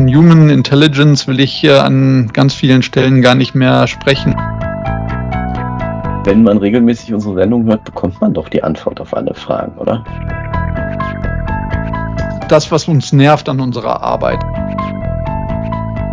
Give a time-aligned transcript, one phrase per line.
[0.00, 4.34] von Human Intelligence will ich hier an ganz vielen Stellen gar nicht mehr sprechen.
[6.24, 10.02] Wenn man regelmäßig unsere Sendung hört, bekommt man doch die Antwort auf alle Fragen, oder?
[12.48, 14.42] Das, was uns nervt an unserer Arbeit.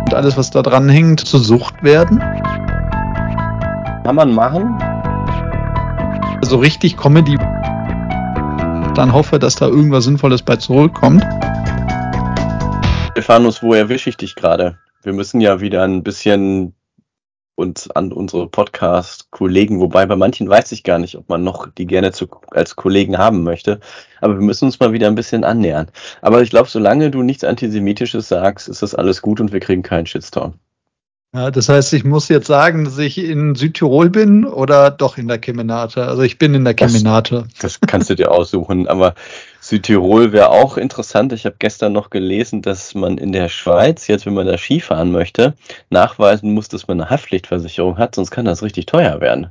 [0.04, 2.18] Und alles, was da dran hängt, zur Sucht werden.
[4.04, 4.76] Kann man machen.
[6.42, 7.38] So also richtig Comedy.
[8.94, 11.24] Dann hoffe, dass da irgendwas Sinnvolles bei zurückkommt.
[13.18, 14.78] Stephanus, wo erwische ich dich gerade?
[15.02, 16.76] Wir müssen ja wieder ein bisschen
[17.56, 21.88] uns an unsere Podcast-Kollegen, wobei bei manchen weiß ich gar nicht, ob man noch die
[21.88, 23.80] gerne zu, als Kollegen haben möchte.
[24.20, 25.88] Aber wir müssen uns mal wieder ein bisschen annähern.
[26.22, 29.82] Aber ich glaube, solange du nichts Antisemitisches sagst, ist das alles gut und wir kriegen
[29.82, 30.54] keinen Shitstorm.
[31.34, 35.26] Ja, das heißt, ich muss jetzt sagen, dass ich in Südtirol bin oder doch in
[35.26, 36.06] der Kemenate.
[36.06, 37.48] Also ich bin in der Kemenate.
[37.60, 39.14] Das, das kannst du dir aussuchen, aber
[39.68, 41.34] Südtirol wäre auch interessant.
[41.34, 45.12] Ich habe gestern noch gelesen, dass man in der Schweiz, jetzt wenn man da Skifahren
[45.12, 45.52] möchte,
[45.90, 49.48] nachweisen muss, dass man eine Haftpflichtversicherung hat, sonst kann das richtig teuer werden.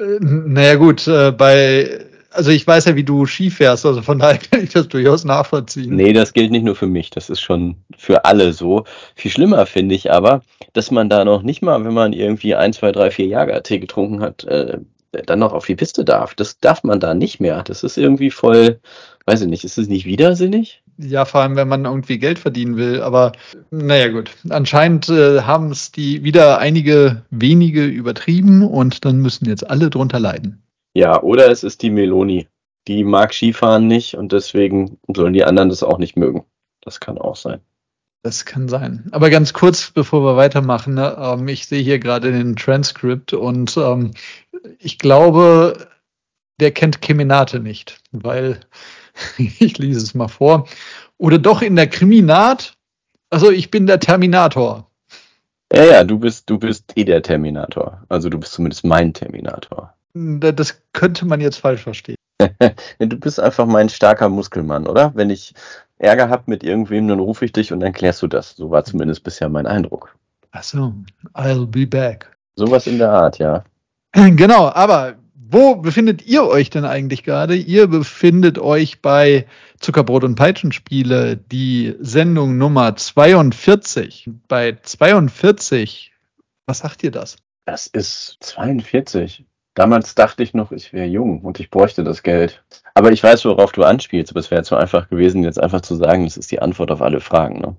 [0.00, 4.18] Äh, naja gut, äh, bei also ich weiß ja, wie du Ski fährst, also von
[4.18, 5.94] daher kann ich das durchaus nachvollziehen.
[5.94, 8.84] Nee, das gilt nicht nur für mich, das ist schon für alle so.
[9.14, 12.72] Viel schlimmer finde ich aber, dass man da noch nicht mal, wenn man irgendwie ein,
[12.72, 14.78] zwei, drei, vier Jahre Tee getrunken hat, äh,
[15.12, 16.34] dann noch auf die Piste darf.
[16.34, 17.62] Das darf man da nicht mehr.
[17.62, 18.80] Das ist irgendwie voll,
[19.26, 20.82] weiß ich nicht, ist es nicht widersinnig?
[20.98, 23.00] Ja, vor allem, wenn man irgendwie Geld verdienen will.
[23.00, 23.32] Aber
[23.70, 29.68] naja gut, anscheinend äh, haben es die wieder einige wenige übertrieben und dann müssen jetzt
[29.68, 30.62] alle drunter leiden.
[30.94, 32.48] Ja, oder es ist die Meloni.
[32.88, 36.44] Die mag Skifahren nicht und deswegen sollen die anderen das auch nicht mögen.
[36.82, 37.60] Das kann auch sein.
[38.22, 39.08] Das kann sein.
[39.12, 43.76] Aber ganz kurz, bevor wir weitermachen, ne, ähm, ich sehe hier gerade den Transkript und
[43.78, 44.10] ähm,
[44.78, 45.88] ich glaube,
[46.60, 48.60] der kennt Keminate nicht, weil
[49.38, 50.68] ich lese es mal vor.
[51.16, 52.74] Oder doch in der Kriminat.
[53.30, 54.90] Also ich bin der Terminator.
[55.72, 58.02] Ja, ja, du bist, du bist eh der Terminator.
[58.08, 59.94] Also du bist zumindest mein Terminator.
[60.14, 62.16] Das könnte man jetzt falsch verstehen.
[62.98, 65.12] du bist einfach mein starker Muskelmann, oder?
[65.14, 65.54] Wenn ich
[65.98, 68.56] Ärger habe mit irgendwem, dann rufe ich dich und dann klärst du das.
[68.56, 70.16] So war zumindest bisher mein Eindruck.
[70.52, 70.94] Achso,
[71.34, 72.36] I'll be back.
[72.56, 73.64] Sowas in der Art, ja.
[74.12, 77.56] Genau, aber wo befindet ihr euch denn eigentlich gerade?
[77.56, 79.46] Ihr befindet euch bei
[79.80, 84.30] Zuckerbrot und Peitschenspiele, die Sendung Nummer 42.
[84.48, 86.12] Bei 42,
[86.66, 87.36] was sagt ihr das?
[87.64, 89.44] Das ist 42.
[89.74, 92.64] Damals dachte ich noch, ich wäre jung und ich bräuchte das Geld.
[92.94, 95.94] Aber ich weiß, worauf du anspielst, aber es wäre zu einfach gewesen, jetzt einfach zu
[95.94, 97.60] sagen, das ist die Antwort auf alle Fragen.
[97.60, 97.76] Ne?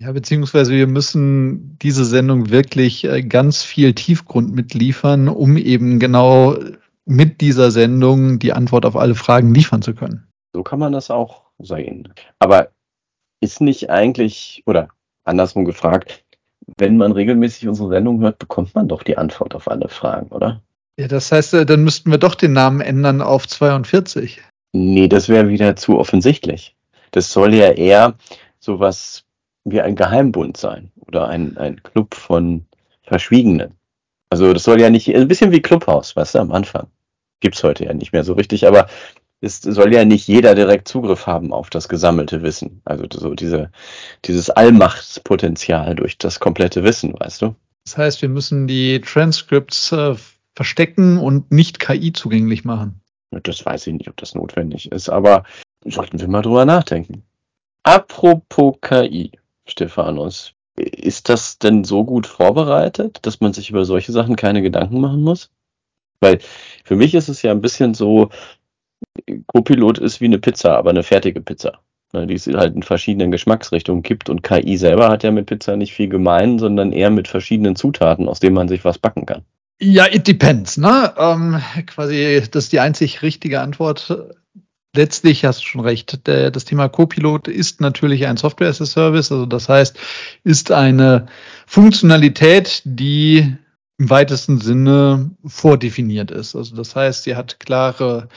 [0.00, 6.56] Ja, beziehungsweise wir müssen diese Sendung wirklich äh, ganz viel Tiefgrund mitliefern, um eben genau
[7.06, 10.26] mit dieser Sendung die Antwort auf alle Fragen liefern zu können.
[10.52, 12.12] So kann man das auch sehen.
[12.38, 12.68] Aber
[13.40, 14.88] ist nicht eigentlich, oder
[15.24, 16.24] andersrum gefragt,
[16.78, 20.62] wenn man regelmäßig unsere Sendung hört, bekommt man doch die Antwort auf alle Fragen, oder?
[20.98, 24.40] Ja, das heißt, äh, dann müssten wir doch den Namen ändern auf 42.
[24.72, 26.76] Nee, das wäre wieder zu offensichtlich.
[27.10, 28.14] Das soll ja eher
[28.60, 29.24] sowas
[29.64, 32.66] wie ein Geheimbund sein oder ein, ein Club von
[33.02, 33.74] Verschwiegenen.
[34.30, 36.88] Also das soll ja nicht, ein bisschen wie Clubhaus, weißt du, am Anfang.
[37.40, 38.88] Gibt's heute ja nicht mehr so richtig, aber
[39.40, 42.80] es soll ja nicht jeder direkt Zugriff haben auf das gesammelte Wissen.
[42.84, 43.70] Also so diese,
[44.24, 47.54] dieses Allmachtspotenzial durch das komplette Wissen, weißt du?
[47.84, 50.14] Das heißt, wir müssen die Transcripts äh,
[50.54, 53.00] verstecken und nicht KI zugänglich machen.
[53.30, 55.44] Das weiß ich nicht, ob das notwendig ist, aber
[55.84, 57.24] sollten wir mal drüber nachdenken.
[57.82, 59.32] Apropos KI,
[59.66, 65.00] Stephanus, ist das denn so gut vorbereitet, dass man sich über solche Sachen keine Gedanken
[65.00, 65.50] machen muss?
[66.20, 66.38] Weil
[66.84, 68.30] für mich ist es ja ein bisschen so,
[69.46, 71.80] Copilot ist wie eine Pizza, aber eine fertige Pizza.
[72.14, 75.76] Ne, die es halt in verschiedenen Geschmacksrichtungen gibt und KI selber hat ja mit Pizza
[75.76, 79.42] nicht viel gemein, sondern eher mit verschiedenen Zutaten, aus denen man sich was backen kann.
[79.80, 81.12] Ja, it depends, ne?
[81.18, 84.16] Ähm, quasi, das ist die einzig richtige Antwort.
[84.94, 86.26] Letztlich hast du schon recht.
[86.28, 89.32] Der, das Thema Copilot ist natürlich ein Software as a Service.
[89.32, 89.98] Also das heißt,
[90.44, 91.26] ist eine
[91.66, 93.56] Funktionalität, die
[93.98, 96.54] im weitesten Sinne vordefiniert ist.
[96.54, 98.28] Also das heißt, sie hat klare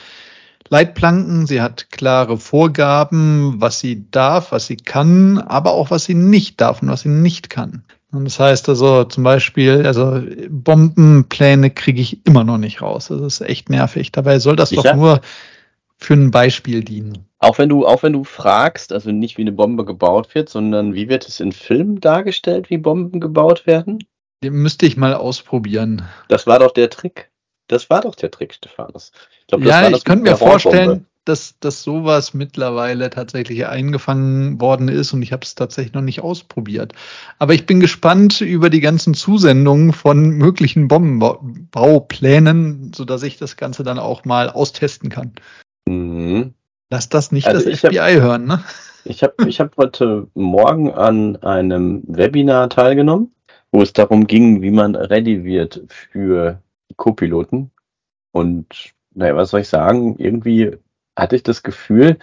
[0.69, 6.15] Leitplanken, sie hat klare Vorgaben, was sie darf, was sie kann, aber auch was sie
[6.15, 7.83] nicht darf und was sie nicht kann.
[8.11, 13.07] Und das heißt also zum Beispiel, also Bombenpläne kriege ich immer noch nicht raus.
[13.07, 14.11] Das ist echt nervig.
[14.11, 14.83] Dabei soll das Sicher?
[14.83, 15.21] doch nur
[15.97, 17.25] für ein Beispiel dienen.
[17.39, 20.93] Auch wenn du, auch wenn du fragst, also nicht wie eine Bombe gebaut wird, sondern
[20.93, 24.03] wie wird es in Filmen dargestellt, wie Bomben gebaut werden?
[24.43, 26.03] Den müsste ich mal ausprobieren.
[26.29, 27.29] Das war doch der Trick.
[27.67, 29.11] Das war doch der Trick, Stephanus.
[29.41, 34.87] Ich glaub, das ja, ich könnte mir vorstellen, dass, dass sowas mittlerweile tatsächlich eingefangen worden
[34.87, 36.93] ist und ich habe es tatsächlich noch nicht ausprobiert.
[37.39, 43.83] Aber ich bin gespannt über die ganzen Zusendungen von möglichen Bombenbauplänen, sodass ich das Ganze
[43.83, 45.33] dann auch mal austesten kann.
[45.85, 46.53] Mhm.
[46.89, 48.63] Lass das nicht also das FBI hab, hören, ne?
[49.03, 53.33] Ich habe ich hab heute Morgen an einem Webinar teilgenommen,
[53.71, 56.61] wo es darum ging, wie man ready wird für
[56.95, 57.71] Co-Piloten.
[58.31, 60.15] Und naja, was soll ich sagen?
[60.17, 60.77] Irgendwie
[61.17, 62.17] hatte ich das Gefühl,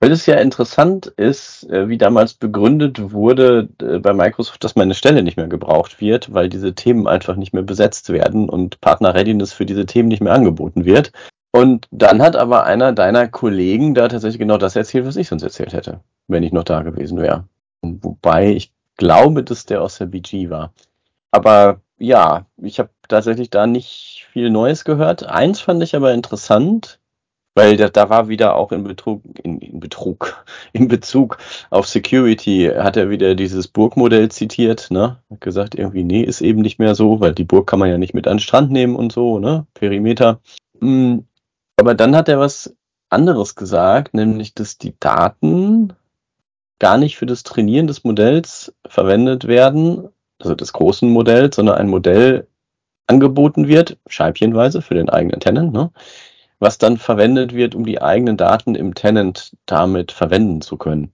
[0.00, 4.94] weil es ja interessant ist, äh, wie damals begründet wurde äh, bei Microsoft, dass meine
[4.94, 9.14] Stelle nicht mehr gebraucht wird, weil diese Themen einfach nicht mehr besetzt werden und Partner
[9.14, 11.12] Readiness für diese Themen nicht mehr angeboten wird.
[11.52, 15.42] Und dann hat aber einer deiner Kollegen da tatsächlich genau das erzählt, was ich sonst
[15.42, 17.44] erzählt hätte, wenn ich noch da gewesen wäre.
[17.82, 20.72] Wobei ich glaube, dass der aus der BG war.
[21.30, 25.26] Aber ja, ich habe tatsächlich da nicht viel Neues gehört.
[25.26, 26.99] Eins fand ich aber interessant,
[27.54, 31.38] weil da, da war wieder auch in Betrug, in, in Betrug, in Bezug
[31.70, 35.18] auf Security hat er wieder dieses Burgmodell zitiert, ne?
[35.30, 37.98] Hat gesagt, irgendwie, nee, ist eben nicht mehr so, weil die Burg kann man ja
[37.98, 39.66] nicht mit an den Strand nehmen und so, ne?
[39.74, 40.40] Perimeter.
[40.80, 41.26] Hm,
[41.76, 42.74] aber dann hat er was
[43.08, 45.92] anderes gesagt, nämlich, dass die Daten
[46.78, 50.08] gar nicht für das Trainieren des Modells verwendet werden,
[50.38, 52.46] also des großen Modells, sondern ein Modell
[53.06, 55.90] angeboten wird, scheibchenweise für den eigenen Tenant, ne?
[56.60, 61.12] Was dann verwendet wird, um die eigenen Daten im Tenant damit verwenden zu können.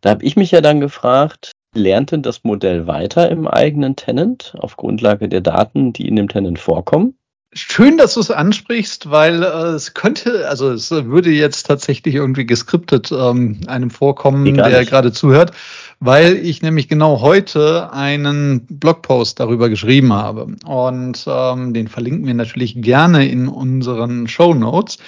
[0.00, 4.54] Da habe ich mich ja dann gefragt, lernt denn das Modell weiter im eigenen Tenant
[4.58, 7.18] auf Grundlage der Daten, die in dem Tenant vorkommen?
[7.56, 12.46] Schön, dass du es ansprichst, weil äh, es könnte, also es würde jetzt tatsächlich irgendwie
[12.46, 15.52] geskriptet ähm, einem vorkommen, der gerade zuhört,
[16.04, 20.54] weil ich nämlich genau heute einen Blogpost darüber geschrieben habe.
[20.66, 24.98] Und ähm, den verlinken wir natürlich gerne in unseren Show Notes.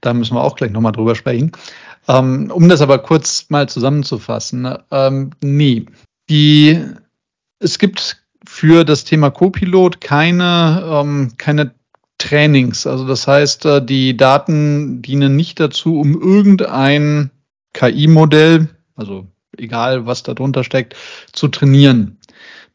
[0.00, 1.52] Da müssen wir auch gleich nochmal drüber sprechen.
[2.08, 4.66] Ähm, um das aber kurz mal zusammenzufassen.
[4.90, 5.84] Ähm, nee,
[6.30, 6.80] die,
[7.58, 11.72] es gibt für das Thema Copilot keine, ähm, keine
[12.16, 12.86] Trainings.
[12.86, 17.30] Also das heißt, äh, die Daten dienen nicht dazu, um irgendein
[17.74, 19.26] KI-Modell, also
[19.58, 20.94] egal was darunter steckt,
[21.32, 22.18] zu trainieren.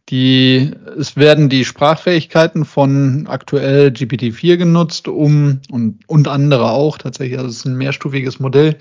[0.10, 7.38] Die, es werden die Sprachfähigkeiten von aktuell GPT-4 genutzt, um und, und andere auch tatsächlich,
[7.38, 8.78] also es ist ein mehrstufiges Modell,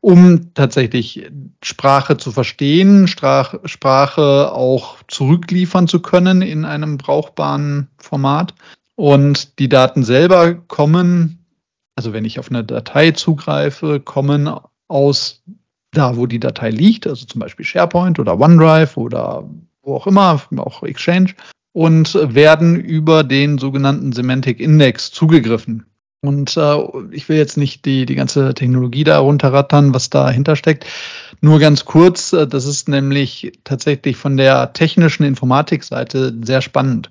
[0.00, 1.30] um tatsächlich
[1.62, 8.54] Sprache zu verstehen, Sprach, Sprache auch zurückliefern zu können in einem brauchbaren Format.
[8.94, 11.44] Und die Daten selber kommen,
[11.96, 14.50] also wenn ich auf eine Datei zugreife, kommen
[14.88, 15.42] aus
[15.92, 19.48] da, wo die Datei liegt, also zum Beispiel SharePoint oder OneDrive oder
[19.82, 21.34] wo auch immer, auch Exchange,
[21.72, 25.86] und werden über den sogenannten Semantic Index zugegriffen.
[26.22, 26.76] Und äh,
[27.12, 30.84] ich will jetzt nicht die, die ganze Technologie da runterrattern, was dahinter steckt.
[31.40, 37.10] Nur ganz kurz, äh, das ist nämlich tatsächlich von der technischen Informatikseite sehr spannend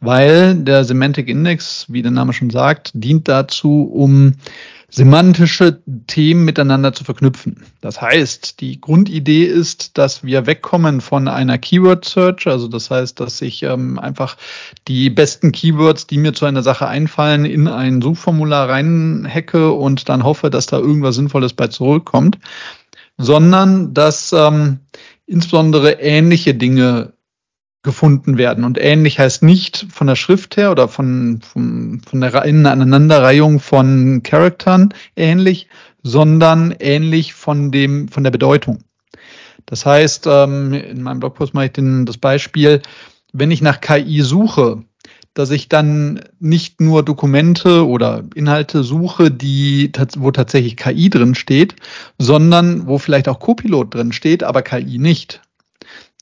[0.00, 4.34] weil der Semantic Index, wie der Name schon sagt, dient dazu, um
[4.96, 7.66] semantische Themen miteinander zu verknüpfen.
[7.82, 13.20] Das heißt, die Grundidee ist, dass wir wegkommen von einer Keyword Search, also das heißt,
[13.20, 14.38] dass ich ähm, einfach
[14.88, 20.24] die besten Keywords, die mir zu einer Sache einfallen, in ein Suchformular reinhacke und dann
[20.24, 22.38] hoffe, dass da irgendwas Sinnvolles bei zurückkommt,
[23.18, 24.78] sondern dass ähm,
[25.26, 27.12] insbesondere ähnliche Dinge
[27.86, 28.64] gefunden werden.
[28.64, 34.22] Und ähnlich heißt nicht von der Schrift her oder von, von, von der Aneinanderreihung von
[34.22, 35.68] Charaktern ähnlich,
[36.02, 38.80] sondern ähnlich von dem, von der Bedeutung.
[39.64, 42.82] Das heißt, ähm, in meinem Blogpost mache ich den, das Beispiel,
[43.32, 44.82] wenn ich nach KI suche,
[45.32, 51.76] dass ich dann nicht nur Dokumente oder Inhalte suche, die, wo tatsächlich KI drin steht,
[52.18, 55.42] sondern wo vielleicht auch Copilot drin steht, aber KI nicht.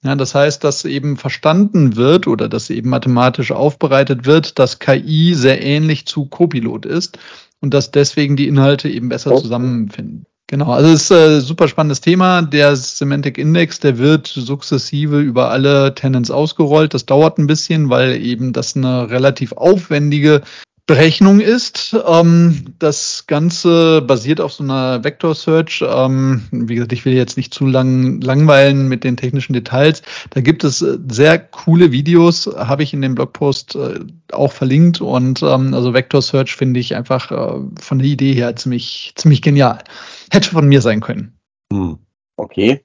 [0.04, 5.34] Ja, das heißt, dass eben verstanden wird oder dass eben mathematisch aufbereitet wird, dass KI
[5.34, 7.18] sehr ähnlich zu Copilot ist
[7.60, 9.42] und dass deswegen die Inhalte eben besser okay.
[9.42, 10.26] zusammenfinden.
[10.46, 12.42] Genau, also es ist ein äh, super spannendes Thema.
[12.42, 16.92] Der Semantic Index, der wird sukzessive über alle Tenants ausgerollt.
[16.92, 20.42] Das dauert ein bisschen, weil eben das eine relativ aufwendige
[20.86, 21.96] Berechnung ist.
[22.06, 25.82] Ähm, das Ganze basiert auf so einer Vector Search.
[25.86, 30.02] Ähm, wie gesagt, ich will jetzt nicht zu lang langweilen mit den technischen Details.
[30.30, 34.00] Da gibt es äh, sehr coole Videos, habe ich in dem Blogpost äh,
[34.30, 35.00] auch verlinkt.
[35.00, 39.40] Und ähm, also Vector Search finde ich einfach äh, von der Idee her ziemlich, ziemlich
[39.40, 39.78] genial.
[40.30, 41.38] Hätte von mir sein können.
[41.72, 41.98] Hm.
[42.36, 42.84] Okay.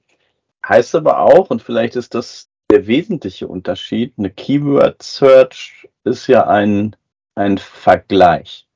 [0.66, 6.46] Heißt aber auch, und vielleicht ist das der wesentliche Unterschied, eine Keyword Search ist ja
[6.46, 6.96] ein
[7.40, 8.68] ein Vergleich.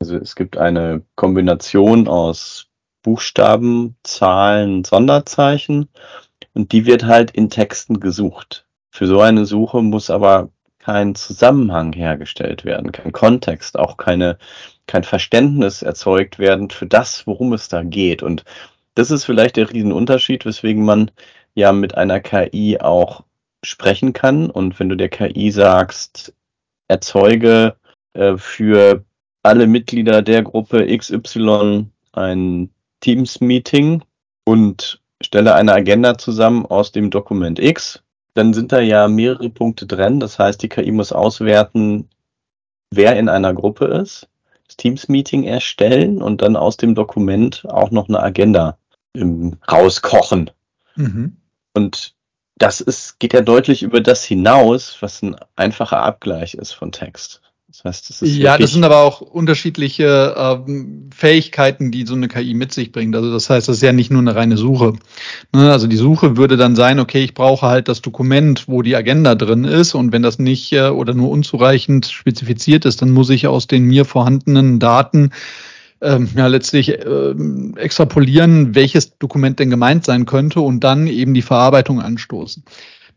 [0.00, 2.68] Also es gibt eine Kombination aus
[3.02, 5.88] Buchstaben, Zahlen, Sonderzeichen
[6.54, 8.66] und die wird halt in Texten gesucht.
[8.90, 14.38] Für so eine Suche muss aber kein Zusammenhang hergestellt werden, kein Kontext, auch keine,
[14.86, 18.22] kein Verständnis erzeugt werden für das, worum es da geht.
[18.22, 18.44] Und
[18.94, 21.10] das ist vielleicht der Riesenunterschied, weswegen man
[21.54, 23.24] ja mit einer KI auch
[23.64, 24.50] sprechen kann.
[24.50, 26.34] Und wenn du der KI sagst,
[26.88, 27.76] erzeuge
[28.14, 29.04] äh, für
[29.42, 34.02] alle Mitglieder der Gruppe XY ein Teams-Meeting
[34.44, 38.02] und stelle eine Agenda zusammen aus dem Dokument X,
[38.34, 40.20] dann sind da ja mehrere Punkte drin.
[40.20, 42.08] Das heißt, die KI muss auswerten,
[42.90, 44.28] wer in einer Gruppe ist,
[44.66, 48.78] das Teams-Meeting erstellen und dann aus dem Dokument auch noch eine Agenda
[49.14, 50.50] ähm, rauskochen.
[50.96, 51.36] Mhm.
[51.74, 52.14] Und
[52.56, 57.42] das ist, geht ja deutlich über das hinaus, was ein einfacher Abgleich ist von Text.
[57.72, 62.28] Das heißt, das ist ja, das sind aber auch unterschiedliche ähm, Fähigkeiten, die so eine
[62.28, 63.16] KI mit sich bringt.
[63.16, 64.92] Also das heißt, das ist ja nicht nur eine reine Suche.
[65.54, 65.72] Ne?
[65.72, 69.34] Also die Suche würde dann sein, okay, ich brauche halt das Dokument, wo die Agenda
[69.34, 73.46] drin ist und wenn das nicht äh, oder nur unzureichend spezifiziert ist, dann muss ich
[73.46, 75.30] aus den mir vorhandenen Daten
[76.02, 77.34] ähm, ja letztlich äh,
[77.76, 82.64] extrapolieren, welches Dokument denn gemeint sein könnte und dann eben die Verarbeitung anstoßen.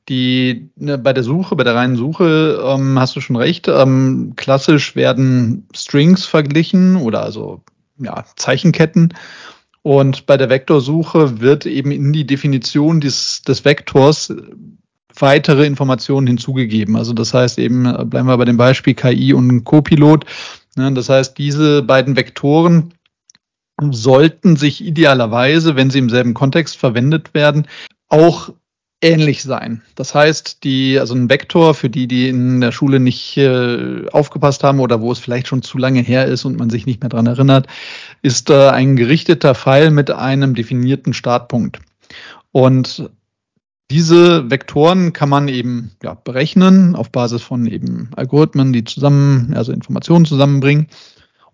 [0.07, 3.67] Die ne, bei der Suche, bei der reinen Suche ähm, hast du schon recht.
[3.67, 7.63] Ähm, klassisch werden Strings verglichen oder also
[7.97, 9.13] ja Zeichenketten.
[9.81, 14.33] Und bei der Vektorsuche wird eben in die Definition des, des Vektors
[15.19, 16.95] weitere Informationen hinzugegeben.
[16.95, 20.25] Also das heißt eben, äh, bleiben wir bei dem Beispiel KI und Copilot.
[20.75, 22.93] Ne, das heißt, diese beiden Vektoren
[23.91, 27.67] sollten sich idealerweise, wenn sie im selben Kontext verwendet werden,
[28.07, 28.51] auch
[29.01, 29.81] ähnlich sein.
[29.95, 34.63] Das heißt, die, also ein Vektor für die, die in der Schule nicht äh, aufgepasst
[34.63, 37.09] haben oder wo es vielleicht schon zu lange her ist und man sich nicht mehr
[37.09, 37.67] dran erinnert,
[38.21, 41.79] ist äh, ein gerichteter Pfeil mit einem definierten Startpunkt.
[42.51, 43.09] Und
[43.91, 49.71] diese Vektoren kann man eben ja, berechnen auf Basis von eben Algorithmen, die zusammen, also
[49.71, 50.87] Informationen zusammenbringen.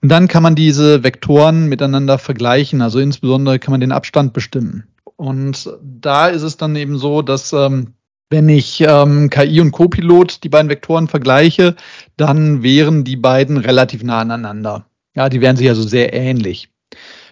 [0.01, 2.81] Und dann kann man diese Vektoren miteinander vergleichen.
[2.81, 4.85] Also insbesondere kann man den Abstand bestimmen.
[5.21, 7.93] Und da ist es dann eben so, dass ähm,
[8.31, 11.75] wenn ich ähm, KI und Copilot die beiden Vektoren vergleiche,
[12.17, 14.87] dann wären die beiden relativ nah aneinander.
[15.13, 16.71] Ja, die wären sich also sehr ähnlich.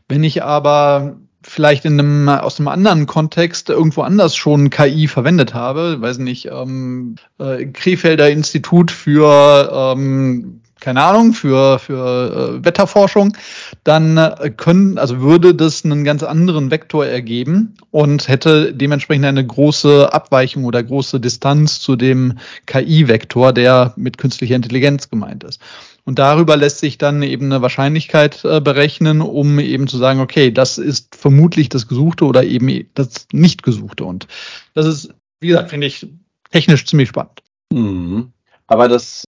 [0.08, 5.56] Wenn ich aber vielleicht in einem, aus einem anderen Kontext irgendwo anders schon KI verwendet
[5.56, 13.36] habe, weiß nicht, ähm, äh, Krefelder Institut für ähm, keine Ahnung, für, für äh, Wetterforschung,
[13.84, 19.46] dann äh, können, also würde das einen ganz anderen Vektor ergeben und hätte dementsprechend eine
[19.46, 25.62] große Abweichung oder große Distanz zu dem KI-Vektor, der mit künstlicher Intelligenz gemeint ist.
[26.06, 30.52] Und darüber lässt sich dann eben eine Wahrscheinlichkeit äh, berechnen, um eben zu sagen, okay,
[30.52, 34.06] das ist vermutlich das Gesuchte oder eben das Nicht-Gesuchte.
[34.06, 34.28] Und
[34.74, 36.08] das ist, wie gesagt, finde ich
[36.52, 37.44] technisch ziemlich spannend.
[37.72, 38.32] Mhm.
[38.68, 39.26] Aber das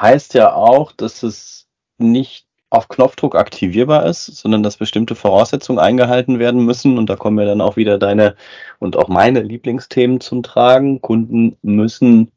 [0.00, 1.66] heißt ja auch, dass es
[1.98, 6.98] nicht auf Knopfdruck aktivierbar ist, sondern dass bestimmte Voraussetzungen eingehalten werden müssen.
[6.98, 8.36] Und da kommen ja dann auch wieder deine
[8.78, 11.00] und auch meine Lieblingsthemen zum Tragen.
[11.00, 12.30] Kunden müssen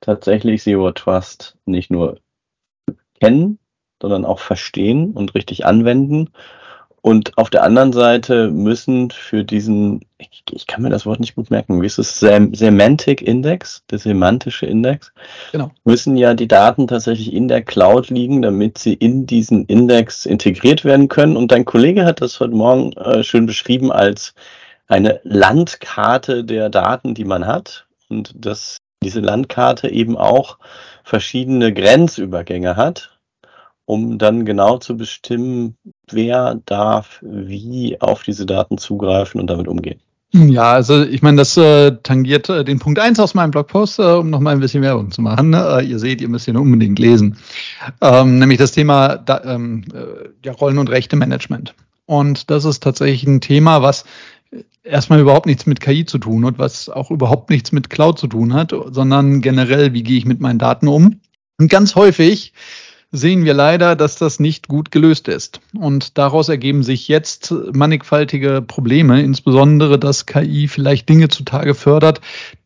[0.00, 2.18] tatsächlich Zero Trust nicht nur
[3.20, 3.58] kennen,
[4.00, 6.30] sondern auch verstehen und richtig anwenden.
[7.00, 11.36] Und auf der anderen Seite müssen für diesen, ich, ich, kann mir das Wort nicht
[11.36, 15.12] gut merken, wie ist es, Sem Semantic Index, der semantische Index,
[15.52, 15.70] genau.
[15.84, 20.84] müssen ja die Daten tatsächlich in der Cloud liegen, damit sie in diesen Index integriert
[20.84, 21.36] werden können.
[21.36, 24.34] Und dein Kollege hat das heute Morgen äh, schön beschrieben als
[24.88, 27.86] eine Landkarte der Daten, die man hat.
[28.08, 30.58] Und dass diese Landkarte eben auch
[31.04, 33.18] verschiedene Grenzübergänge hat
[33.88, 35.78] um dann genau zu bestimmen,
[36.14, 40.00] wer darf wie auf diese Daten zugreifen und damit umgehen.
[40.32, 44.02] Ja, also ich meine, das äh, tangiert äh, den Punkt eins aus meinem Blogpost, äh,
[44.02, 45.50] um noch mal ein bisschen Werbung zu machen.
[45.50, 45.78] Ne?
[45.80, 47.38] Äh, ihr seht, ihr müsst ihn unbedingt lesen.
[48.02, 51.74] Ähm, nämlich das Thema da, ähm, äh, ja, Rollen- und Rechte-Management.
[52.04, 54.04] Und das ist tatsächlich ein Thema, was
[54.82, 58.26] erstmal überhaupt nichts mit KI zu tun hat, was auch überhaupt nichts mit Cloud zu
[58.26, 61.20] tun hat, sondern generell, wie gehe ich mit meinen Daten um?
[61.58, 62.52] Und ganz häufig
[63.10, 65.60] sehen wir leider, dass das nicht gut gelöst ist.
[65.74, 72.20] Und daraus ergeben sich jetzt mannigfaltige Probleme, insbesondere, dass KI vielleicht Dinge zutage fördert,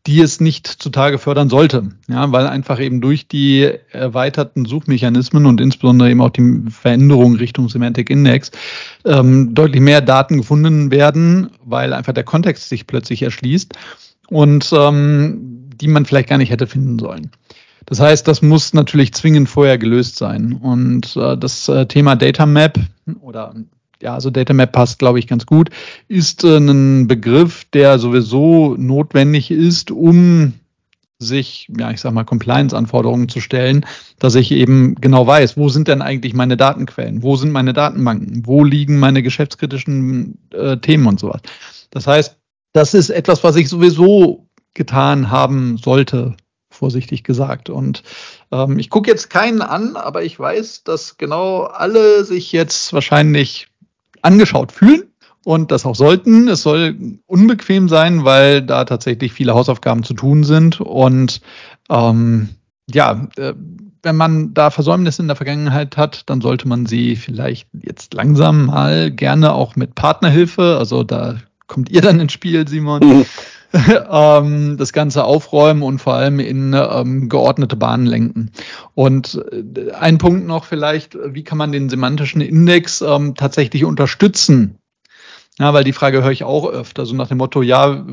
[0.05, 1.91] die es nicht zutage fördern sollte.
[2.09, 7.69] Ja, weil einfach eben durch die erweiterten Suchmechanismen und insbesondere eben auch die Veränderung Richtung
[7.69, 8.51] Semantic Index
[9.05, 13.73] ähm, deutlich mehr Daten gefunden werden, weil einfach der Kontext sich plötzlich erschließt
[14.27, 17.31] und ähm, die man vielleicht gar nicht hätte finden sollen.
[17.85, 20.53] Das heißt, das muss natürlich zwingend vorher gelöst sein.
[20.53, 22.79] Und äh, das äh, Thema Data Map
[23.21, 23.53] oder
[24.01, 25.69] ja, also Data Map passt, glaube ich, ganz gut,
[26.07, 30.53] ist äh, ein Begriff, der sowieso notwendig ist, um
[31.19, 33.85] sich, ja, ich sag mal, Compliance-Anforderungen zu stellen,
[34.19, 38.45] dass ich eben genau weiß, wo sind denn eigentlich meine Datenquellen, wo sind meine Datenbanken,
[38.45, 41.41] wo liegen meine geschäftskritischen äh, Themen und sowas.
[41.91, 42.37] Das heißt,
[42.73, 46.35] das ist etwas, was ich sowieso getan haben sollte,
[46.83, 47.69] vorsichtig gesagt.
[47.69, 48.03] Und
[48.51, 53.69] ähm, ich gucke jetzt keinen an, aber ich weiß, dass genau alle sich jetzt wahrscheinlich
[54.21, 55.03] angeschaut fühlen
[55.45, 56.49] und das auch sollten.
[56.49, 60.81] Es soll unbequem sein, weil da tatsächlich viele Hausaufgaben zu tun sind.
[60.81, 61.39] Und
[61.89, 62.49] ähm,
[62.91, 63.53] ja, äh,
[64.01, 68.65] wenn man da Versäumnisse in der Vergangenheit hat, dann sollte man sie vielleicht jetzt langsam
[68.65, 71.37] mal gerne auch mit Partnerhilfe, also da
[71.67, 73.25] kommt ihr dann ins Spiel, Simon.
[74.09, 78.51] ähm, das Ganze aufräumen und vor allem in ähm, geordnete Bahnen lenken.
[78.93, 84.77] Und äh, ein Punkt noch vielleicht, wie kann man den semantischen Index ähm, tatsächlich unterstützen?
[85.59, 88.03] Ja, weil die Frage höre ich auch öfter, so nach dem Motto, ja,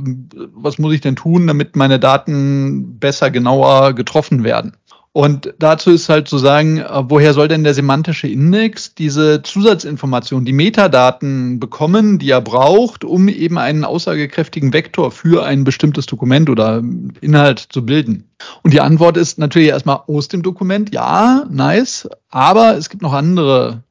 [0.52, 4.76] was muss ich denn tun, damit meine Daten besser, genauer getroffen werden?
[5.12, 10.44] Und dazu ist halt zu sagen, äh, woher soll denn der semantische Index diese Zusatzinformationen,
[10.44, 16.48] die Metadaten bekommen, die er braucht, um eben einen aussagekräftigen Vektor für ein bestimmtes Dokument
[16.48, 16.80] oder
[17.20, 18.30] Inhalt zu bilden?
[18.62, 23.12] Und die Antwort ist natürlich erstmal aus dem Dokument, ja, nice, aber es gibt noch
[23.12, 23.82] andere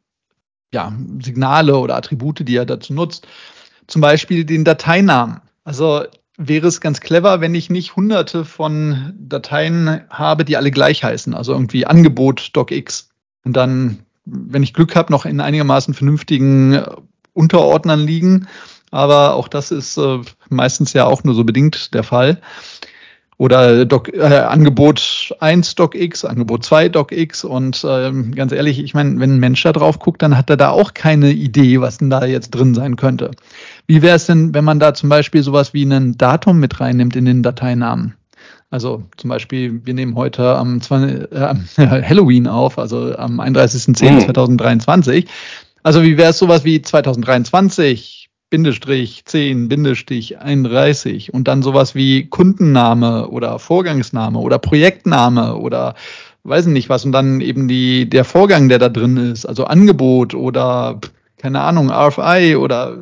[0.73, 3.27] ja, Signale oder Attribute, die er dazu nutzt.
[3.87, 5.41] Zum Beispiel den Dateinamen.
[5.65, 6.03] Also
[6.39, 11.33] wäre es ganz clever, wenn ich nicht hunderte von Dateien habe, die alle gleich heißen.
[11.33, 13.09] Also irgendwie Angebot docx.
[13.43, 16.85] Und dann, wenn ich Glück habe, noch in einigermaßen vernünftigen äh,
[17.33, 18.47] Unterordnern liegen.
[18.89, 22.41] Aber auch das ist äh, meistens ja auch nur so bedingt der Fall.
[23.39, 29.17] Oder Doc, äh, Angebot 1 DocX, Angebot 2 DocX und ähm, ganz ehrlich, ich meine,
[29.21, 32.09] wenn ein Mensch da drauf guckt, dann hat er da auch keine Idee, was denn
[32.09, 33.31] da jetzt drin sein könnte.
[33.87, 37.15] Wie wäre es denn, wenn man da zum Beispiel sowas wie ein Datum mit reinnimmt
[37.15, 38.15] in den Dateinamen?
[38.71, 45.21] Also zum Beispiel, wir nehmen heute am 20, äh, Halloween auf, also am 31.10.2023.
[45.21, 45.27] Mhm.
[45.81, 52.27] Also wie wäre es sowas wie 2023 Bindestrich 10, Bindestrich 31 und dann sowas wie
[52.27, 55.95] Kundenname oder Vorgangsname oder Projektname oder
[56.43, 60.33] weiß nicht was und dann eben die, der Vorgang, der da drin ist, also Angebot
[60.33, 60.99] oder
[61.37, 62.97] keine Ahnung, RFI oder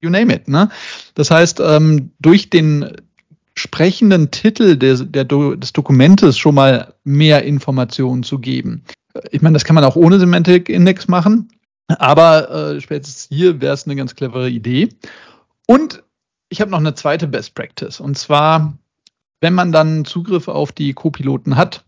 [0.00, 0.48] you name it.
[0.48, 0.68] Ne?
[1.14, 2.96] Das heißt, ähm, durch den
[3.54, 8.84] sprechenden Titel des, der, des Dokumentes schon mal mehr Informationen zu geben.
[9.30, 11.48] Ich meine, das kann man auch ohne Semantic Index machen.
[11.88, 14.88] Aber äh, spätestens hier wäre es eine ganz clevere Idee.
[15.66, 16.02] Und
[16.48, 18.00] ich habe noch eine zweite Best Practice.
[18.00, 18.76] Und zwar,
[19.40, 21.84] wenn man dann Zugriff auf die Co-Piloten hat,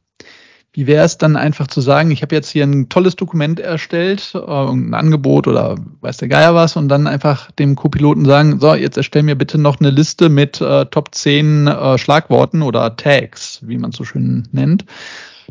[0.72, 4.32] wie wäre es dann einfach zu sagen, ich habe jetzt hier ein tolles Dokument erstellt,
[4.34, 8.74] äh, ein Angebot oder weiß der Geier was, und dann einfach dem Co-Piloten sagen, so,
[8.74, 13.60] jetzt erstell mir bitte noch eine Liste mit äh, Top 10 äh, Schlagworten oder Tags,
[13.62, 14.84] wie man es so schön nennt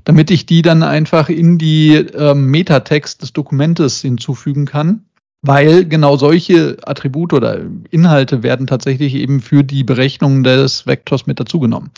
[0.07, 5.03] damit ich die dann einfach in die ähm, Metatext des Dokumentes hinzufügen kann.
[5.41, 7.59] Weil genau solche Attribute oder
[7.91, 11.91] Inhalte werden tatsächlich eben für die Berechnung des Vektors mit dazugenommen.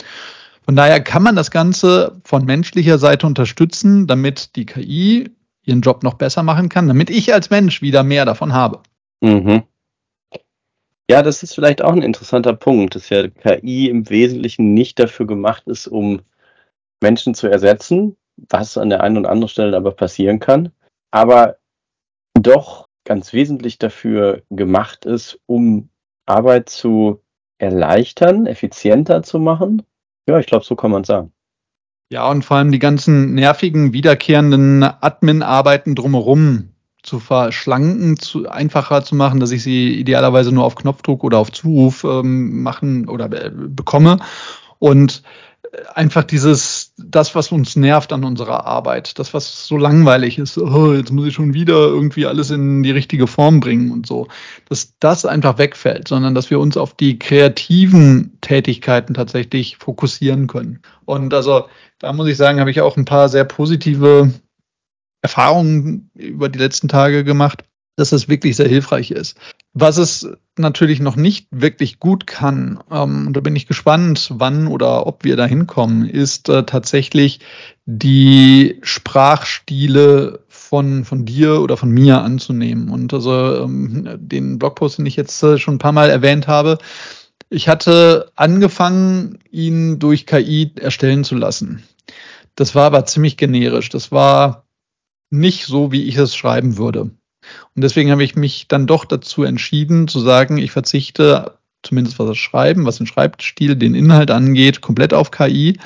[0.64, 5.30] Von daher kann man das Ganze von menschlicher Seite unterstützen, damit die KI
[5.62, 8.80] ihren Job noch besser machen kann, damit ich als Mensch wieder mehr davon habe.
[9.20, 9.62] Mhm.
[11.08, 15.28] Ja, das ist vielleicht auch ein interessanter Punkt, dass ja KI im Wesentlichen nicht dafür
[15.28, 16.22] gemacht ist, um
[17.00, 18.16] Menschen zu ersetzen,
[18.48, 20.72] was an der einen oder anderen Stelle aber passieren kann,
[21.10, 21.56] aber
[22.34, 25.88] doch ganz wesentlich dafür gemacht ist, um
[26.26, 27.22] Arbeit zu
[27.58, 29.82] erleichtern, effizienter zu machen.
[30.26, 31.32] Ja, ich glaube, so kann man sagen.
[32.12, 36.70] Ja, und vor allem die ganzen nervigen, wiederkehrenden Admin-Arbeiten drumherum
[37.02, 41.52] zu verschlanken, zu einfacher zu machen, dass ich sie idealerweise nur auf Knopfdruck oder auf
[41.52, 44.18] Zuruf ähm, machen oder äh, bekomme.
[44.78, 45.22] Und
[45.94, 50.92] einfach dieses, das, was uns nervt an unserer Arbeit, das, was so langweilig ist, oh,
[50.92, 54.28] jetzt muss ich schon wieder irgendwie alles in die richtige Form bringen und so,
[54.68, 60.80] dass das einfach wegfällt, sondern dass wir uns auf die kreativen Tätigkeiten tatsächlich fokussieren können.
[61.04, 61.66] Und also,
[61.98, 64.32] da muss ich sagen, habe ich auch ein paar sehr positive
[65.22, 67.64] Erfahrungen über die letzten Tage gemacht,
[67.96, 69.36] dass das wirklich sehr hilfreich ist.
[69.72, 74.66] Was es natürlich noch nicht wirklich gut kann, ähm, und da bin ich gespannt, wann
[74.66, 77.40] oder ob wir da hinkommen, ist äh, tatsächlich
[77.86, 82.90] die Sprachstile von, von dir oder von mir anzunehmen.
[82.90, 86.78] Und also ähm, den Blogpost, den ich jetzt äh, schon ein paar Mal erwähnt habe,
[87.48, 91.82] ich hatte angefangen, ihn durch KI erstellen zu lassen.
[92.54, 93.88] Das war aber ziemlich generisch.
[93.88, 94.64] Das war
[95.30, 97.10] nicht so, wie ich es schreiben würde.
[97.74, 102.28] Und deswegen habe ich mich dann doch dazu entschieden zu sagen, ich verzichte zumindest was
[102.28, 105.78] das Schreiben, was den Schreibstil, den Inhalt angeht, komplett auf KI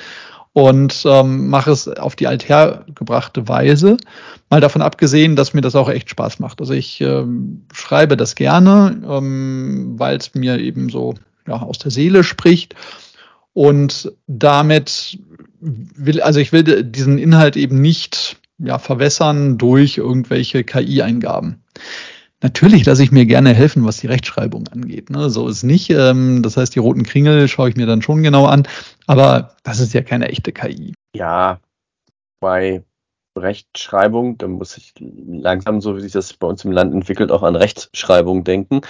[0.52, 3.96] und ähm, mache es auf die althergebrachte Weise.
[4.50, 6.60] Mal davon abgesehen, dass mir das auch echt Spaß macht.
[6.60, 11.14] Also ich ähm, schreibe das gerne, ähm, weil es mir eben so
[11.46, 12.76] ja, aus der Seele spricht.
[13.52, 15.18] Und damit
[15.60, 21.62] will, also ich will diesen Inhalt eben nicht ja, verwässern durch irgendwelche KI-Eingaben.
[22.42, 25.08] Natürlich lasse ich mir gerne helfen, was die Rechtschreibung angeht.
[25.08, 25.30] Ne?
[25.30, 25.88] So ist nicht.
[25.90, 28.68] Ähm, das heißt, die roten Kringel schaue ich mir dann schon genau an.
[29.06, 30.92] Aber das ist ja keine echte KI.
[31.16, 31.60] Ja,
[32.40, 32.84] bei
[33.36, 37.42] Rechtschreibung, da muss ich langsam, so wie sich das bei uns im Land entwickelt, auch
[37.42, 38.82] an Rechtschreibung denken.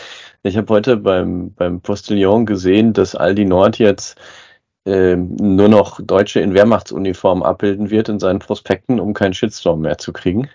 [0.42, 4.18] Ich habe heute beim, beim Postillon gesehen, dass Aldi Nord jetzt
[4.86, 10.12] nur noch Deutsche in Wehrmachtsuniform abbilden wird in seinen Prospekten, um keinen Shitstorm mehr zu
[10.12, 10.50] kriegen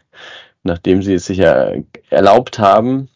[0.64, 1.72] nachdem sie es sich ja
[2.10, 3.10] erlaubt haben,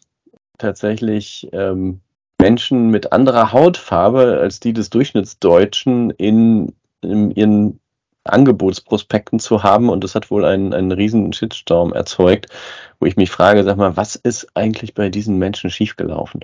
[0.58, 2.00] tatsächlich ähm,
[2.40, 7.80] Menschen mit anderer Hautfarbe als die des Durchschnittsdeutschen in, in ihren
[8.24, 12.46] Angebotsprospekten zu haben und das hat wohl einen, einen riesen Shitstorm erzeugt,
[12.98, 16.40] wo ich mich frage, sag mal, was ist eigentlich bei diesen Menschen schiefgelaufen?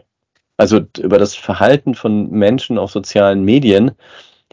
[0.59, 3.93] Also über das Verhalten von Menschen auf sozialen Medien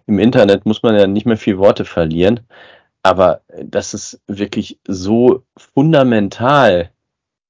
[0.08, 2.40] im Internet muss man ja nicht mehr viel Worte verlieren.
[3.04, 6.92] Aber dass es wirklich so fundamental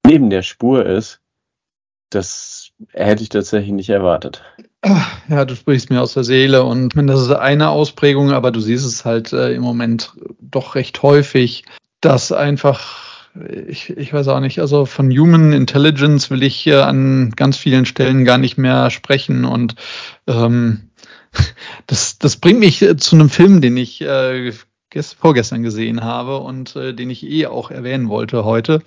[0.06, 1.20] neben der Spur ist,
[2.10, 4.42] das hätte ich tatsächlich nicht erwartet.
[5.28, 8.86] Ja, du sprichst mir aus der Seele und das ist eine Ausprägung, aber du siehst
[8.86, 11.64] es halt äh, im Moment doch recht häufig,
[12.00, 13.28] dass einfach,
[13.66, 17.84] ich, ich weiß auch nicht, also von Human Intelligence will ich hier an ganz vielen
[17.84, 19.74] Stellen gar nicht mehr sprechen und
[20.28, 20.87] ähm,
[21.86, 24.52] das, das bringt mich zu einem Film, den ich äh,
[25.18, 28.82] vorgestern gesehen habe und äh, den ich eh auch erwähnen wollte heute.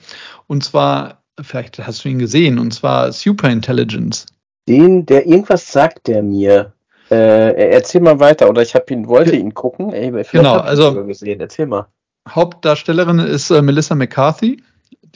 [0.48, 4.26] Und zwar, vielleicht hast du ihn gesehen, und zwar Superintelligence.
[4.68, 6.74] Den, der irgendwas sagt der mir.
[7.10, 9.92] Äh, erzähl mal weiter, oder ich habe ihn, wollte ihn gucken.
[9.92, 11.42] Ey, genau, also gesehen.
[11.42, 11.88] Erzähl mal.
[12.30, 14.64] Hauptdarstellerin ist äh, Melissa McCarthy,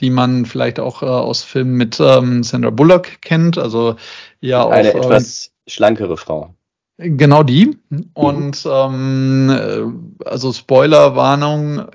[0.00, 3.56] die man vielleicht auch äh, aus Filmen mit ähm, Sandra Bullock kennt.
[3.56, 3.96] Also
[4.40, 6.54] ja eine auch, etwas ähm, schlankere Frau.
[6.98, 7.76] Genau die.
[7.90, 8.10] Mhm.
[8.14, 11.86] Und ähm, also Spoilerwarnung,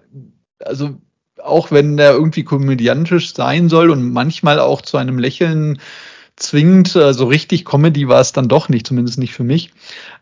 [0.60, 0.96] also
[1.44, 5.80] auch wenn der irgendwie komödiantisch sein soll und manchmal auch zu einem Lächeln
[6.36, 9.72] zwingt, so also richtig Comedy war es dann doch nicht, zumindest nicht für mich.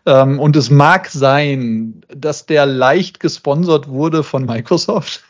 [0.05, 5.23] Ähm, und es mag sein, dass der leicht gesponsert wurde von Microsoft.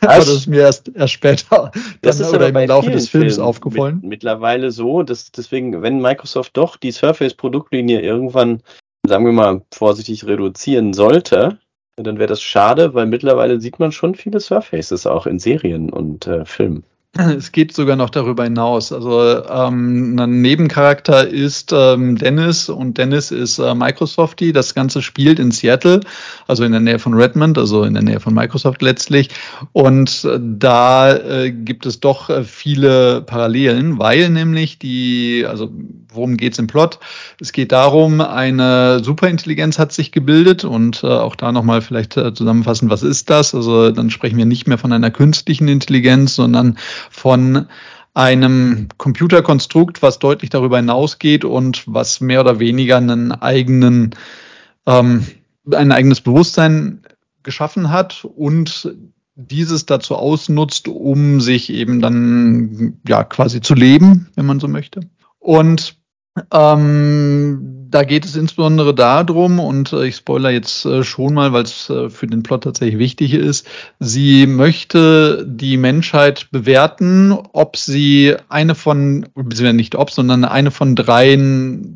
[0.00, 1.70] Aber das ist mir erst, erst später
[2.02, 3.96] das dann, ist oder im Laufe des Films Filmen aufgefallen.
[3.96, 8.62] Mit, mittlerweile so, dass deswegen, wenn Microsoft doch die Surface-Produktlinie irgendwann,
[9.06, 11.58] sagen wir mal, vorsichtig reduzieren sollte,
[11.96, 16.26] dann wäre das schade, weil mittlerweile sieht man schon viele Surfaces auch in Serien und
[16.26, 16.84] äh, Filmen.
[17.36, 18.92] Es geht sogar noch darüber hinaus.
[18.92, 24.52] Also ähm, ein Nebencharakter ist ähm, Dennis und Dennis ist äh, Microsofty.
[24.52, 26.00] Das Ganze spielt in Seattle,
[26.46, 29.30] also in der Nähe von Redmond, also in der Nähe von Microsoft letztlich.
[29.72, 35.70] Und äh, da äh, gibt es doch äh, viele Parallelen, weil nämlich die, also
[36.12, 36.98] worum geht's im Plot?
[37.40, 42.34] Es geht darum, eine Superintelligenz hat sich gebildet und äh, auch da nochmal vielleicht äh,
[42.34, 43.54] zusammenfassen, was ist das?
[43.54, 46.78] Also dann sprechen wir nicht mehr von einer künstlichen Intelligenz, sondern
[47.10, 47.66] von
[48.14, 54.14] einem Computerkonstrukt, was deutlich darüber hinausgeht und was mehr oder weniger einen eigenen,
[54.86, 55.26] ähm,
[55.72, 57.02] ein eigenes Bewusstsein
[57.42, 58.94] geschaffen hat und
[59.36, 65.00] dieses dazu ausnutzt, um sich eben dann ja quasi zu leben, wenn man so möchte.
[65.38, 65.96] Und
[66.52, 71.64] ähm, da geht es insbesondere darum, und äh, ich spoiler jetzt äh, schon mal, weil
[71.64, 73.66] es äh, für den Plot tatsächlich wichtig ist,
[73.98, 80.94] sie möchte die Menschheit bewerten, ob sie eine von, beziehungsweise nicht ob, sondern eine von
[80.94, 81.36] drei,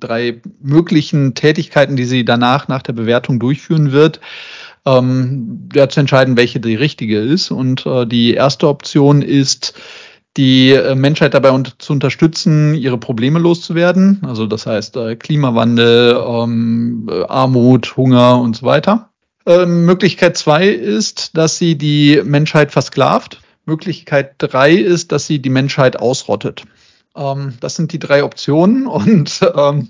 [0.01, 4.21] drei möglichen Tätigkeiten, die sie danach nach der Bewertung durchführen wird,
[4.87, 7.51] ähm, ja, zu entscheiden, welche die richtige ist.
[7.51, 9.75] Und äh, die erste Option ist,
[10.37, 14.21] die äh, Menschheit dabei zu unterstützen, ihre Probleme loszuwerden.
[14.27, 19.11] Also das heißt äh, Klimawandel, ähm, äh, Armut, Hunger und so weiter.
[19.47, 23.41] Ähm, Möglichkeit zwei ist, dass sie die Menschheit versklavt.
[23.67, 26.65] Möglichkeit drei ist, dass sie die Menschheit ausrottet.
[27.17, 29.89] Ähm, das sind die drei Optionen und ähm,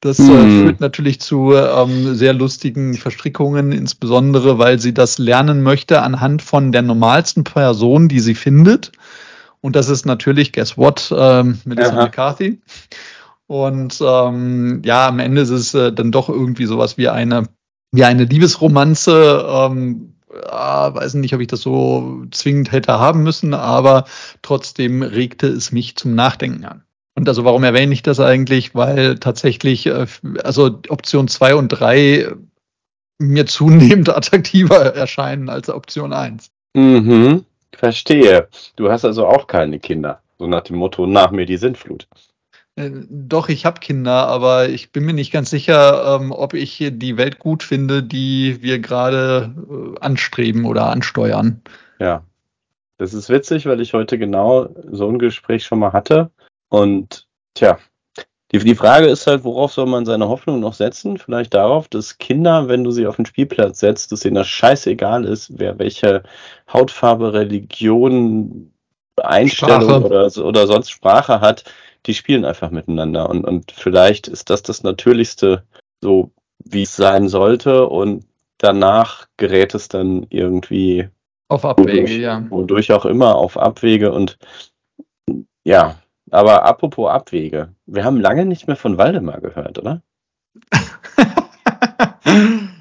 [0.00, 0.62] das äh, hm.
[0.62, 6.72] führt natürlich zu ähm, sehr lustigen Verstrickungen, insbesondere weil sie das lernen möchte anhand von
[6.72, 8.92] der normalsten Person, die sie findet.
[9.64, 12.02] Und das ist natürlich, guess what, ähm, Melissa Aha.
[12.02, 12.60] McCarthy.
[13.46, 17.48] Und ähm, ja, am Ende ist es äh, dann doch irgendwie sowas wie eine,
[17.90, 23.54] wie eine Liebesromanze, ähm, äh, weiß nicht, ob ich das so zwingend hätte haben müssen,
[23.54, 24.04] aber
[24.42, 26.82] trotzdem regte es mich zum Nachdenken an.
[27.14, 28.74] Und also warum erwähne ich das eigentlich?
[28.74, 30.04] Weil tatsächlich, äh,
[30.42, 32.34] also Option 2 und 3
[33.18, 36.50] mir zunehmend attraktiver erscheinen als Option 1.
[36.76, 37.46] Mhm,
[37.76, 38.48] verstehe.
[38.76, 40.20] Du hast also auch keine Kinder.
[40.38, 42.08] So nach dem Motto, nach mir die Sintflut.
[42.76, 46.78] Äh, doch, ich habe Kinder, aber ich bin mir nicht ganz sicher, ähm, ob ich
[46.90, 51.62] die Welt gut finde, die wir gerade äh, anstreben oder ansteuern.
[52.00, 52.24] Ja,
[52.98, 56.30] das ist witzig, weil ich heute genau so ein Gespräch schon mal hatte.
[56.68, 57.78] Und tja,
[58.54, 61.18] die, die Frage ist halt, worauf soll man seine Hoffnung noch setzen?
[61.18, 65.24] Vielleicht darauf, dass Kinder, wenn du sie auf den Spielplatz setzt, dass ihnen das scheißegal
[65.24, 66.22] ist, wer welche
[66.72, 68.72] Hautfarbe, Religion,
[69.22, 71.64] Einstellung oder, oder sonst Sprache hat
[72.06, 73.28] die spielen einfach miteinander.
[73.28, 75.64] Und, und vielleicht ist das das Natürlichste,
[76.00, 77.88] so wie es sein sollte.
[77.88, 78.26] Und
[78.58, 81.08] danach gerät es dann irgendwie
[81.48, 82.50] auf Abwege, wodurch, ja.
[82.50, 84.12] Wodurch auch immer auf Abwege.
[84.12, 84.38] Und
[85.64, 85.96] ja,
[86.30, 90.02] aber apropos Abwege, wir haben lange nicht mehr von Waldemar gehört, oder?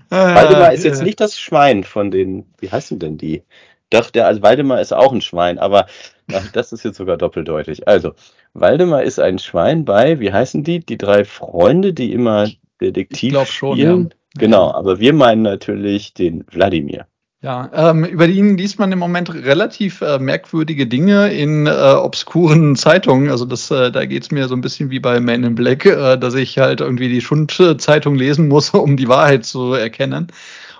[0.09, 3.43] Waldemar ist jetzt nicht das Schwein von den, wie heißen denn die?
[3.89, 5.85] Doch, der also Waldemar ist auch ein Schwein, aber
[6.31, 7.87] ach, das ist jetzt sogar doppeldeutig.
[7.87, 8.13] Also,
[8.53, 10.79] Waldemar ist ein Schwein bei, wie heißen die?
[10.79, 12.47] Die drei Freunde, die immer
[12.81, 14.09] Detektiv ich schon, spielen.
[14.09, 14.39] Ja.
[14.39, 17.05] Genau, aber wir meinen natürlich den Wladimir.
[17.43, 22.75] Ja, ähm, über ihn liest man im Moment relativ äh, merkwürdige Dinge in äh, obskuren
[22.77, 23.29] Zeitungen.
[23.29, 26.15] Also das, äh, da geht's mir so ein bisschen wie bei Man in Black, äh,
[26.17, 30.27] dass ich halt irgendwie die Schundzeitung lesen muss, um die Wahrheit zu erkennen.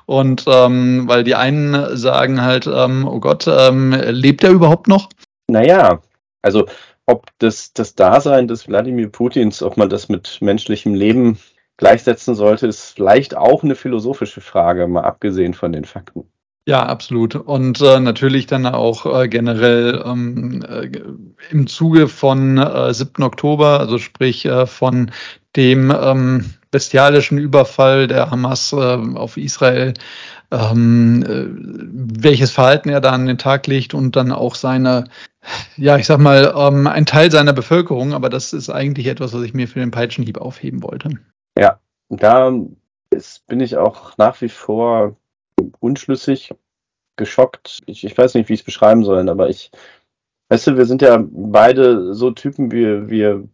[0.05, 5.09] Und ähm, weil die einen sagen halt, ähm, oh Gott, ähm, lebt er überhaupt noch?
[5.49, 6.01] Naja,
[6.43, 6.65] also
[7.07, 11.39] ob das, das Dasein des Wladimir Putins, ob man das mit menschlichem Leben
[11.75, 16.29] gleichsetzen sollte, ist vielleicht auch eine philosophische Frage, mal abgesehen von den Fakten.
[16.65, 17.35] Ja, absolut.
[17.35, 20.89] Und äh, natürlich dann auch äh, generell ähm, äh,
[21.51, 23.21] im Zuge von äh, 7.
[23.21, 25.11] Oktober, also sprich äh, von
[25.57, 29.93] dem ähm, bestialischen Überfall der Hamas äh, auf Israel,
[30.51, 31.45] ähm, äh,
[32.23, 35.03] welches Verhalten er da an den Tag legt und dann auch seine,
[35.75, 39.43] ja, ich sag mal, ähm, ein Teil seiner Bevölkerung, aber das ist eigentlich etwas, was
[39.43, 41.09] ich mir für den Peitschenhieb aufheben wollte.
[41.59, 42.53] Ja, da
[43.09, 45.17] ist, bin ich auch nach wie vor
[45.79, 46.53] unschlüssig,
[47.15, 47.81] geschockt.
[47.85, 49.71] Ich, ich weiß nicht, wie ich es beschreiben soll, aber ich,
[50.49, 53.47] weißt du, wir sind ja beide so Typen, wir, wir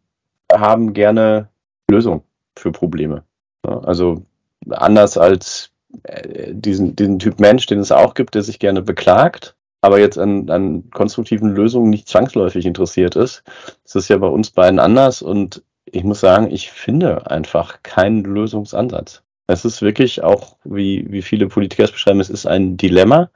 [0.51, 1.49] haben gerne
[1.89, 2.23] Lösungen
[2.57, 3.23] für Probleme.
[3.63, 4.23] Also
[4.69, 5.71] anders als
[6.03, 10.17] äh, diesen, diesen Typ Mensch, den es auch gibt, der sich gerne beklagt, aber jetzt
[10.17, 13.43] an, an konstruktiven Lösungen nicht zwangsläufig interessiert ist.
[13.83, 18.23] Das ist ja bei uns beiden anders und ich muss sagen, ich finde einfach keinen
[18.23, 19.23] Lösungsansatz.
[19.49, 23.31] Es ist wirklich auch, wie, wie viele Politiker es beschreiben, es ist ein Dilemma.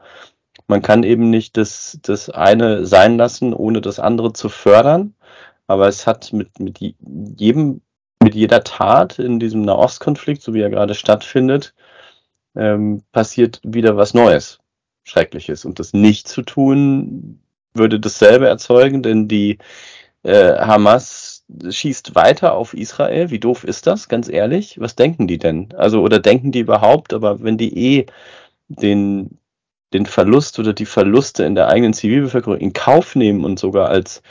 [0.67, 5.15] Man kann eben nicht das, das eine sein lassen, ohne das andere zu fördern.
[5.65, 7.81] Aber es hat mit, mit jedem
[8.23, 11.73] mit jeder Tat in diesem Nahostkonflikt, so wie er gerade stattfindet,
[12.55, 14.59] ähm, passiert wieder was Neues,
[15.03, 15.65] Schreckliches.
[15.65, 17.41] Und das nicht zu tun,
[17.73, 19.57] würde dasselbe erzeugen, denn die
[20.23, 21.32] äh, Hamas
[21.69, 23.29] schießt weiter auf Israel.
[23.29, 24.79] Wie doof ist das, ganz ehrlich?
[24.79, 25.69] Was denken die denn?
[25.77, 28.05] Also, oder denken die überhaupt, aber wenn die eh
[28.67, 29.37] den,
[29.93, 34.21] den Verlust oder die Verluste in der eigenen Zivilbevölkerung in Kauf nehmen und sogar als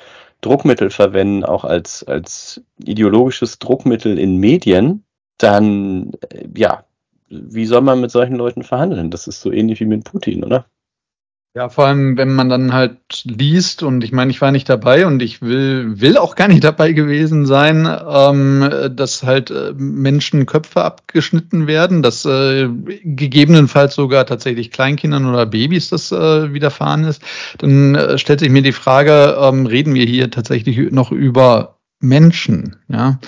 [0.40, 5.04] Druckmittel verwenden, auch als, als ideologisches Druckmittel in Medien,
[5.38, 6.84] dann, äh, ja,
[7.28, 9.10] wie soll man mit solchen Leuten verhandeln?
[9.10, 10.66] Das ist so ähnlich wie mit Putin, oder?
[11.54, 15.06] Ja, vor allem, wenn man dann halt liest und ich meine, ich war nicht dabei
[15.06, 20.46] und ich will, will auch gar nicht dabei gewesen sein, ähm, dass halt äh, Menschen
[20.46, 22.68] Köpfe abgeschnitten werden, dass äh,
[23.04, 27.22] gegebenenfalls sogar tatsächlich Kleinkindern oder Babys das äh, widerfahren ist,
[27.58, 32.76] dann äh, stellt sich mir die Frage, ähm, reden wir hier tatsächlich noch über Menschen,
[32.88, 33.18] ja?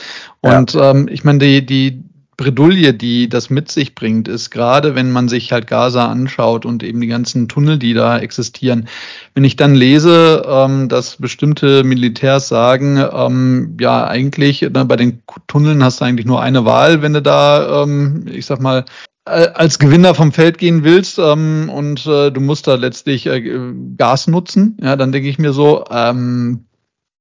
[0.40, 0.90] Und ja.
[0.90, 2.04] Ähm, ich meine, die, die,
[2.36, 6.82] Bredouille, die das mit sich bringt, ist gerade, wenn man sich halt Gaza anschaut und
[6.82, 8.88] eben die ganzen Tunnel, die da existieren.
[9.34, 15.22] Wenn ich dann lese, ähm, dass bestimmte Militärs sagen, ähm, ja, eigentlich ne, bei den
[15.46, 18.84] Tunneln hast du eigentlich nur eine Wahl, wenn du da, ähm, ich sag mal,
[19.24, 24.26] als Gewinner vom Feld gehen willst ähm, und äh, du musst da letztlich äh, Gas
[24.26, 26.66] nutzen, ja, dann denke ich mir so, ähm,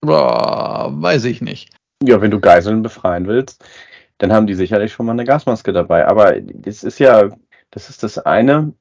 [0.01, 1.69] boah, weiß ich nicht.
[2.03, 3.63] Ja, wenn du Geiseln befreien willst,
[4.23, 6.07] dann haben die sicherlich schon mal eine Gasmaske dabei.
[6.07, 7.29] Aber das ist ja,
[7.71, 8.71] das ist das eine.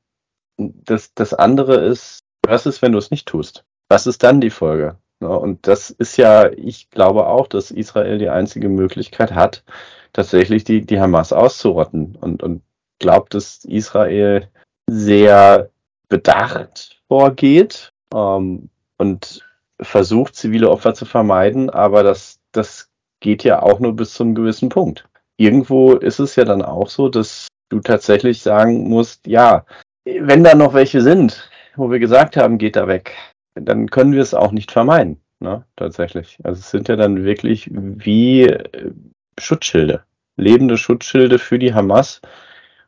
[0.57, 3.65] Das, das andere ist, was ist, wenn du es nicht tust?
[3.89, 4.99] Was ist dann die Folge?
[5.19, 9.65] Und das ist ja, ich glaube auch, dass Israel die einzige Möglichkeit hat,
[10.13, 12.15] tatsächlich die, die Hamas auszurotten.
[12.21, 12.63] Und, und
[13.01, 14.49] glaubt, dass Israel
[14.87, 15.71] sehr
[16.09, 19.45] bedacht vorgeht ähm, und
[19.81, 24.69] versucht, zivile Opfer zu vermeiden, aber das, das geht ja auch nur bis zum gewissen
[24.69, 25.09] Punkt.
[25.37, 29.65] Irgendwo ist es ja dann auch so, dass du tatsächlich sagen musst, ja,
[30.05, 33.15] wenn da noch welche sind, wo wir gesagt haben, geht da weg,
[33.55, 35.19] dann können wir es auch nicht vermeiden.
[35.43, 36.39] Ne, tatsächlich.
[36.45, 38.93] Also es sind ja dann wirklich wie äh,
[39.41, 40.05] Schutzschilde,
[40.37, 42.21] lebende Schutzschilde für die Hamas.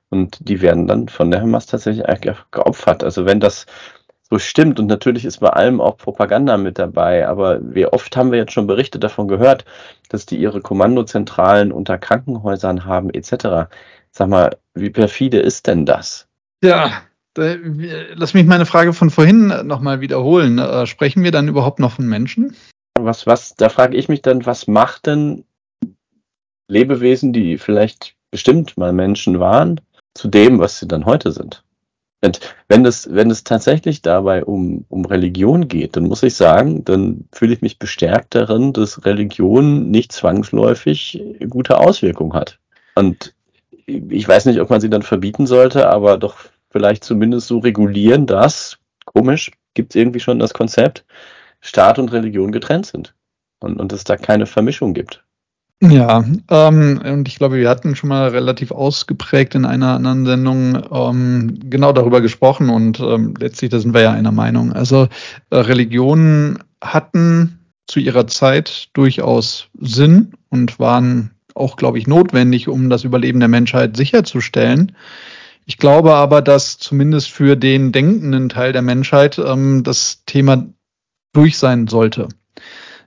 [0.09, 2.07] Und die werden dann von der Hamas tatsächlich
[2.53, 3.03] geopfert.
[3.03, 3.67] Also wenn das
[4.31, 8.33] so stimmt, und natürlich ist bei allem auch Propaganda mit dabei, aber wie oft haben
[8.33, 9.65] wir jetzt schon Berichte davon gehört,
[10.09, 13.71] dass die ihre Kommandozentralen unter Krankenhäusern haben, etc.
[14.11, 16.27] Sag mal, wie perfide ist denn das?
[16.63, 17.03] Ja,
[17.37, 20.59] lass mich meine Frage von vorhin nochmal wiederholen.
[20.59, 22.57] Äh, sprechen wir dann überhaupt noch von Menschen?
[22.99, 25.45] Was, was, da frage ich mich dann, was macht denn
[26.69, 29.81] Lebewesen, die vielleicht bestimmt mal Menschen waren,
[30.15, 31.65] zu dem, was sie dann heute sind?
[32.25, 36.83] Und wenn es, wenn es tatsächlich dabei um, um Religion geht, dann muss ich sagen,
[36.85, 42.59] dann fühle ich mich bestärkt darin, dass Religion nicht zwangsläufig gute Auswirkungen hat.
[42.95, 43.35] Und
[43.87, 46.37] ich weiß nicht, ob man sie dann verbieten sollte, aber doch
[46.71, 51.05] vielleicht zumindest so regulieren, dass, komisch, gibt es irgendwie schon das Konzept,
[51.61, 53.15] Staat und Religion getrennt sind
[53.61, 55.25] und, und es da keine Vermischung gibt.
[55.91, 60.83] Ja, ähm, und ich glaube, wir hatten schon mal relativ ausgeprägt in einer anderen Sendung
[60.91, 64.73] ähm, genau darüber gesprochen und ähm, letztlich, da sind wir ja einer Meinung.
[64.73, 65.09] Also
[65.51, 72.89] äh, Religionen hatten zu ihrer Zeit durchaus Sinn und waren auch, glaube ich, notwendig, um
[72.89, 74.93] das Überleben der Menschheit sicherzustellen.
[75.67, 80.67] Ich glaube aber, dass zumindest für den denkenden Teil der Menschheit ähm, das Thema
[81.35, 82.29] durch sein sollte.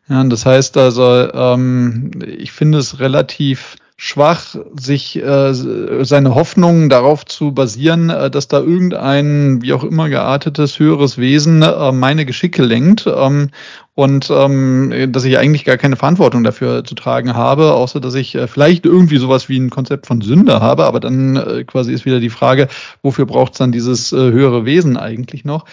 [0.10, 7.26] Ja, das heißt also, ähm, ich finde es relativ schwach, sich äh, seine Hoffnungen darauf
[7.26, 12.64] zu basieren, äh, dass da irgendein, wie auch immer geartetes, höheres Wesen äh, meine Geschicke
[12.64, 13.50] lenkt ähm,
[13.96, 18.36] und ähm, dass ich eigentlich gar keine Verantwortung dafür zu tragen habe, außer dass ich
[18.36, 22.06] äh, vielleicht irgendwie sowas wie ein Konzept von Sünde habe, aber dann äh, quasi ist
[22.06, 22.68] wieder die Frage,
[23.02, 25.66] wofür braucht es dann dieses äh, höhere Wesen eigentlich noch?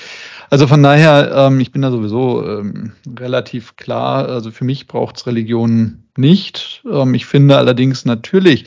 [0.54, 4.28] Also von daher, ähm, ich bin da sowieso ähm, relativ klar.
[4.28, 6.84] Also für mich braucht es Religion nicht.
[6.88, 8.66] Ähm, ich finde allerdings natürlich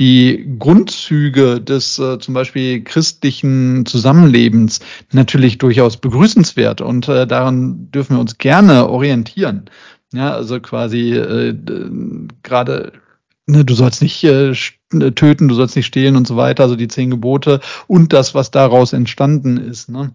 [0.00, 4.80] die Grundzüge des äh, zum Beispiel christlichen Zusammenlebens
[5.12, 9.66] natürlich durchaus begrüßenswert und äh, daran dürfen wir uns gerne orientieren.
[10.12, 11.54] Ja, also quasi äh,
[12.42, 12.94] gerade
[13.46, 14.54] ne, du sollst nicht äh,
[15.14, 18.50] töten, du sollst nicht stehlen und so weiter, also die zehn Gebote und das, was
[18.50, 19.88] daraus entstanden ist.
[19.88, 20.10] Ne?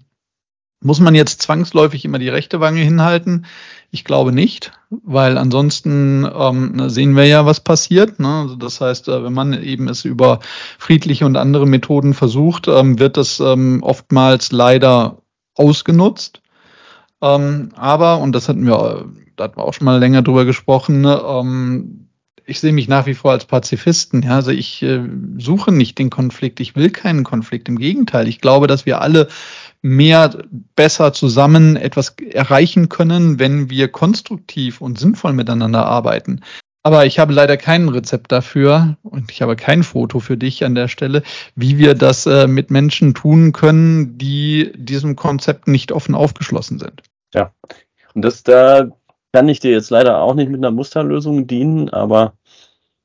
[0.84, 3.46] Muss man jetzt zwangsläufig immer die rechte Wange hinhalten?
[3.90, 8.20] Ich glaube nicht, weil ansonsten ähm, sehen wir ja, was passiert.
[8.20, 8.28] Ne?
[8.28, 10.40] Also das heißt, äh, wenn man eben es über
[10.78, 15.20] friedliche und andere Methoden versucht, ähm, wird das ähm, oftmals leider
[15.56, 16.42] ausgenutzt.
[17.22, 19.06] Ähm, aber, und das hatten wir,
[19.38, 22.04] da hatten wir auch schon mal länger drüber gesprochen, ne, ähm,
[22.46, 24.22] ich sehe mich nach wie vor als Pazifisten.
[24.24, 24.36] Ja?
[24.36, 25.02] Also ich äh,
[25.38, 27.70] suche nicht den Konflikt, ich will keinen Konflikt.
[27.70, 29.28] Im Gegenteil, ich glaube, dass wir alle
[29.84, 30.44] mehr,
[30.76, 36.42] besser zusammen etwas erreichen können, wenn wir konstruktiv und sinnvoll miteinander arbeiten.
[36.86, 40.76] Aber ich habe leider kein Rezept dafür und ich habe kein Foto für dich an
[40.76, 41.24] der Stelle,
[41.56, 47.04] wie wir das äh, mit Menschen tun können, die diesem Konzept nicht offen aufgeschlossen sind.
[47.34, 47.52] Ja,
[48.14, 48.90] und das da
[49.32, 52.34] kann ich dir jetzt leider auch nicht mit einer Musterlösung dienen, aber.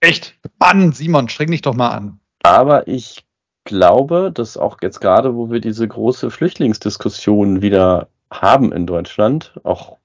[0.00, 0.36] Echt?
[0.58, 2.20] Mann, Simon, streng dich doch mal an.
[2.42, 3.24] Aber ich
[3.68, 9.98] glaube, dass auch jetzt gerade, wo wir diese große Flüchtlingsdiskussion wieder haben in Deutschland, auch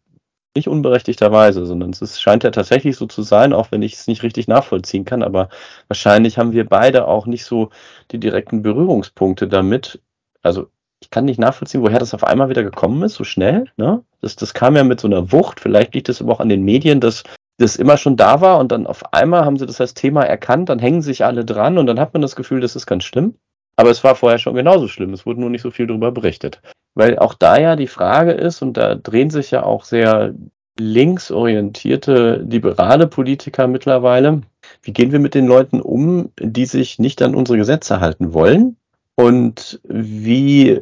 [0.55, 4.21] nicht unberechtigterweise, sondern es scheint ja tatsächlich so zu sein, auch wenn ich es nicht
[4.21, 5.49] richtig nachvollziehen kann, aber
[5.87, 7.69] wahrscheinlich haben wir beide auch nicht so
[8.11, 10.01] die direkten Berührungspunkte damit.
[10.43, 10.67] Also
[11.01, 13.65] ich kann nicht nachvollziehen, woher das auf einmal wieder gekommen ist, so schnell.
[13.77, 14.03] Ne?
[14.21, 15.59] Das, das kam ja mit so einer Wucht.
[15.59, 17.23] Vielleicht liegt es aber auch an den Medien, dass
[17.57, 20.69] das immer schon da war und dann auf einmal haben sie das als Thema erkannt,
[20.69, 23.35] dann hängen sich alle dran und dann hat man das Gefühl, das ist ganz schlimm.
[23.75, 25.13] Aber es war vorher schon genauso schlimm.
[25.13, 26.61] Es wurde nur nicht so viel darüber berichtet.
[26.95, 30.33] Weil auch da ja die Frage ist, und da drehen sich ja auch sehr
[30.79, 34.41] linksorientierte, liberale Politiker mittlerweile,
[34.81, 38.77] wie gehen wir mit den Leuten um, die sich nicht an unsere Gesetze halten wollen?
[39.15, 40.79] Und wie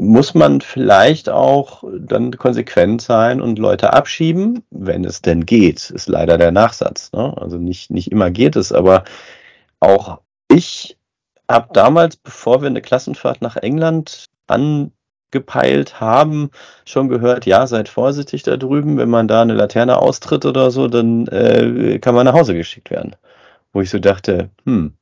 [0.00, 6.08] muss man vielleicht auch dann konsequent sein und Leute abschieben, wenn es denn geht, ist
[6.08, 7.12] leider der Nachsatz.
[7.12, 7.34] Ne?
[7.36, 9.04] Also nicht, nicht immer geht es, aber
[9.78, 10.20] auch
[10.50, 10.96] ich
[11.52, 16.50] habe damals, bevor wir eine Klassenfahrt nach England angepeilt haben,
[16.84, 20.88] schon gehört, ja, seid vorsichtig da drüben, wenn man da eine Laterne austritt oder so,
[20.88, 23.16] dann äh, kann man nach Hause geschickt werden.
[23.72, 24.94] Wo ich so dachte, hm,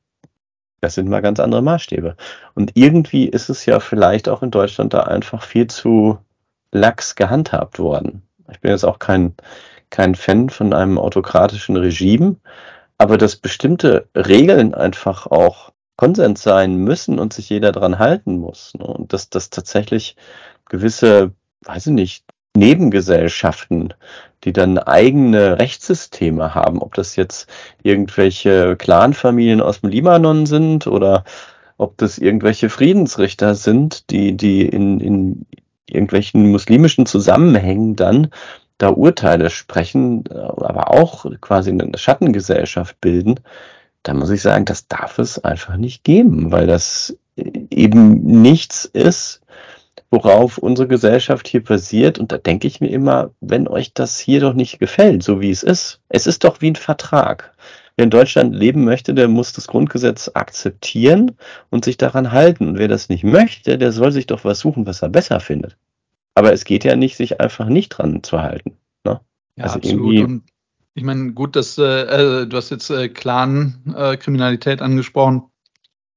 [0.81, 2.15] Das sind mal ganz andere Maßstäbe.
[2.55, 6.17] Und irgendwie ist es ja vielleicht auch in Deutschland da einfach viel zu
[6.71, 8.23] lax gehandhabt worden.
[8.51, 9.35] Ich bin jetzt auch kein,
[9.91, 12.37] kein Fan von einem autokratischen Regime,
[12.97, 15.71] aber dass bestimmte Regeln einfach auch
[16.01, 18.73] Konsens sein müssen und sich jeder dran halten muss.
[18.73, 18.87] Ne?
[18.87, 20.15] Und dass das tatsächlich
[20.67, 21.33] gewisse,
[21.63, 22.25] weiß ich nicht,
[22.57, 23.93] Nebengesellschaften,
[24.43, 27.47] die dann eigene Rechtssysteme haben, ob das jetzt
[27.83, 31.23] irgendwelche Clanfamilien aus dem Libanon sind oder
[31.77, 35.45] ob das irgendwelche Friedensrichter sind, die, die in, in
[35.87, 38.31] irgendwelchen muslimischen Zusammenhängen dann
[38.79, 43.39] da Urteile sprechen, aber auch quasi eine Schattengesellschaft bilden,
[44.03, 49.41] da muss ich sagen, das darf es einfach nicht geben, weil das eben nichts ist,
[50.09, 52.19] worauf unsere Gesellschaft hier basiert.
[52.19, 55.51] Und da denke ich mir immer, wenn euch das hier doch nicht gefällt, so wie
[55.51, 57.53] es ist, es ist doch wie ein Vertrag.
[57.95, 61.33] Wer in Deutschland leben möchte, der muss das Grundgesetz akzeptieren
[61.69, 62.69] und sich daran halten.
[62.69, 65.77] Und wer das nicht möchte, der soll sich doch was suchen, was er besser findet.
[66.33, 68.77] Aber es geht ja nicht, sich einfach nicht dran zu halten.
[69.03, 69.19] Ne?
[69.57, 70.19] Ja, also absolut.
[70.19, 70.43] Und
[70.93, 75.43] ich meine, gut, dass äh, äh, du hast jetzt äh, Clan-Kriminalität äh, angesprochen,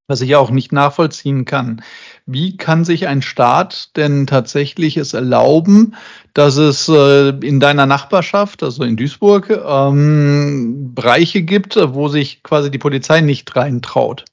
[0.09, 1.83] was ich auch nicht nachvollziehen kann.
[2.27, 5.95] Wie kann sich ein Staat denn tatsächlich es erlauben,
[6.35, 12.71] dass es äh, in deiner Nachbarschaft, also in Duisburg, ähm, Bereiche gibt, wo sich quasi
[12.71, 14.25] die Polizei nicht reintraut?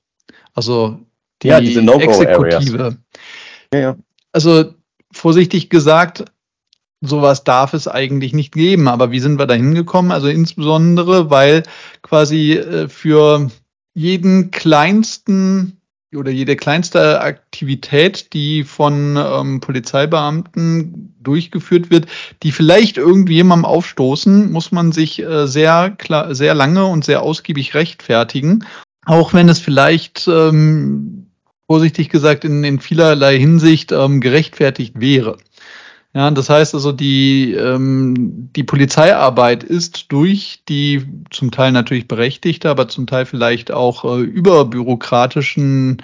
[0.54, 1.00] Also
[1.42, 2.98] die ja, diese no Exekutive.
[3.74, 3.96] Ja, ja.
[4.32, 4.74] Also
[5.14, 6.26] vorsichtig gesagt,
[7.02, 8.88] sowas darf es eigentlich nicht geben.
[8.88, 10.12] Aber wie sind wir da hingekommen?
[10.12, 11.64] Also insbesondere, weil
[12.04, 13.49] quasi äh, für
[13.93, 15.78] jeden kleinsten
[16.16, 22.08] oder jede kleinste Aktivität, die von ähm, Polizeibeamten durchgeführt wird,
[22.43, 25.95] die vielleicht irgendjemandem aufstoßen, muss man sich äh, sehr
[26.32, 28.66] sehr lange und sehr ausgiebig rechtfertigen.
[29.06, 31.28] Auch wenn es vielleicht ähm,
[31.66, 35.38] vorsichtig gesagt in, in vielerlei Hinsicht ähm, gerechtfertigt wäre.
[36.14, 42.70] Ja, das heißt also, die, ähm, die Polizeiarbeit ist durch die zum Teil natürlich berechtigte,
[42.70, 46.01] aber zum Teil vielleicht auch äh, überbürokratischen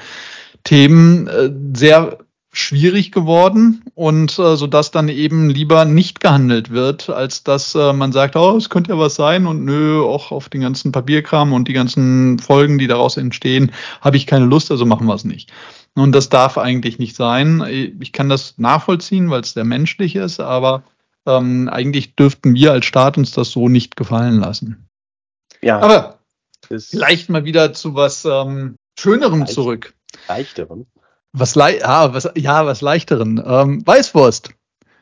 [0.64, 2.20] Themen äh, sehr
[2.54, 7.94] schwierig geworden und äh, so dass dann eben lieber nicht gehandelt wird, als dass äh,
[7.94, 11.54] man sagt, oh, es könnte ja was sein und nö, auch auf den ganzen Papierkram
[11.54, 15.26] und die ganzen Folgen, die daraus entstehen, habe ich keine Lust, also machen wir es
[15.26, 15.52] nicht.
[15.98, 17.66] Und das darf eigentlich nicht sein.
[18.00, 20.84] Ich kann das nachvollziehen, weil es sehr menschlich ist, aber
[21.26, 24.88] ähm, eigentlich dürften wir als Staat uns das so nicht gefallen lassen.
[25.60, 25.80] Ja.
[25.80, 26.20] Aber
[26.70, 29.96] vielleicht mal wieder zu was ähm, Schönerem Leicht, zurück.
[30.28, 30.86] Leichterem.
[31.34, 33.44] Was, le ah, was, ja, was leichteren.
[33.44, 34.52] Ähm, Weißwurst.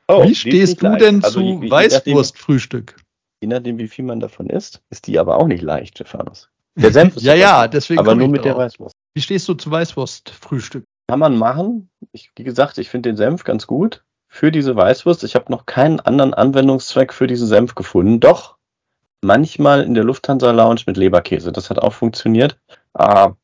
[0.07, 1.01] Oh, wie stehst du leicht.
[1.01, 2.95] denn also, zu Weißwurstfrühstück?
[3.41, 6.49] Je nachdem, wie viel man davon isst, ist die aber auch nicht leicht, Stefanus.
[6.75, 7.99] Der Senf ist ja, ja, deswegen.
[7.99, 8.94] Aber nur mit der Weißwurst.
[9.15, 10.83] Wie stehst du zu Weißwurstfrühstück?
[11.07, 11.89] Kann man machen.
[12.11, 15.23] Ich, wie gesagt, ich finde den Senf ganz gut für diese Weißwurst.
[15.23, 18.19] Ich habe noch keinen anderen Anwendungszweck für diesen Senf gefunden.
[18.19, 18.57] Doch
[19.21, 21.53] manchmal in der Lufthansa Lounge mit Leberkäse.
[21.53, 22.59] Das hat auch funktioniert.
[22.93, 23.37] Aber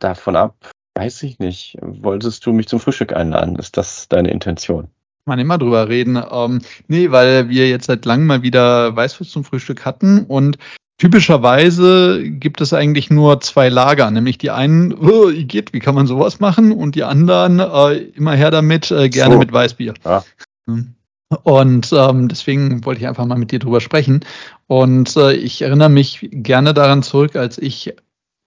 [0.00, 0.56] davon ab,
[0.96, 1.78] weiß ich nicht.
[1.80, 3.56] Wolltest du mich zum Frühstück einladen?
[3.56, 4.88] Ist das deine Intention?
[5.26, 6.20] Man immer drüber reden.
[6.28, 10.58] Ähm, nee, weil wir jetzt seit langem mal wieder Weißwurst zum Frühstück hatten und
[10.98, 16.06] Typischerweise gibt es eigentlich nur zwei Lager, nämlich die einen, oh, geht, wie kann man
[16.06, 16.72] sowas machen?
[16.72, 19.38] Und die anderen, äh, immer her damit, äh, gerne so.
[19.40, 19.94] mit Weißbier.
[20.04, 20.24] Ja.
[20.68, 20.94] Hm.
[21.42, 24.20] Und ähm, deswegen wollte ich einfach mal mit dir drüber sprechen.
[24.68, 27.94] Und äh, ich erinnere mich gerne daran zurück, als ich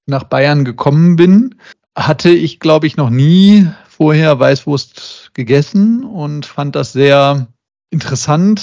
[0.05, 1.55] nach Bayern gekommen bin,
[1.97, 7.47] hatte ich, glaube ich, noch nie vorher Weißwurst gegessen und fand das sehr
[7.89, 8.59] interessant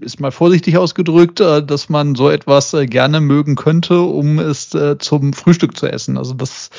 [0.00, 4.74] ist mal vorsichtig ausgedrückt, äh, dass man so etwas äh, gerne mögen könnte, um es
[4.74, 6.18] äh, zum Frühstück zu essen.
[6.18, 6.70] Also das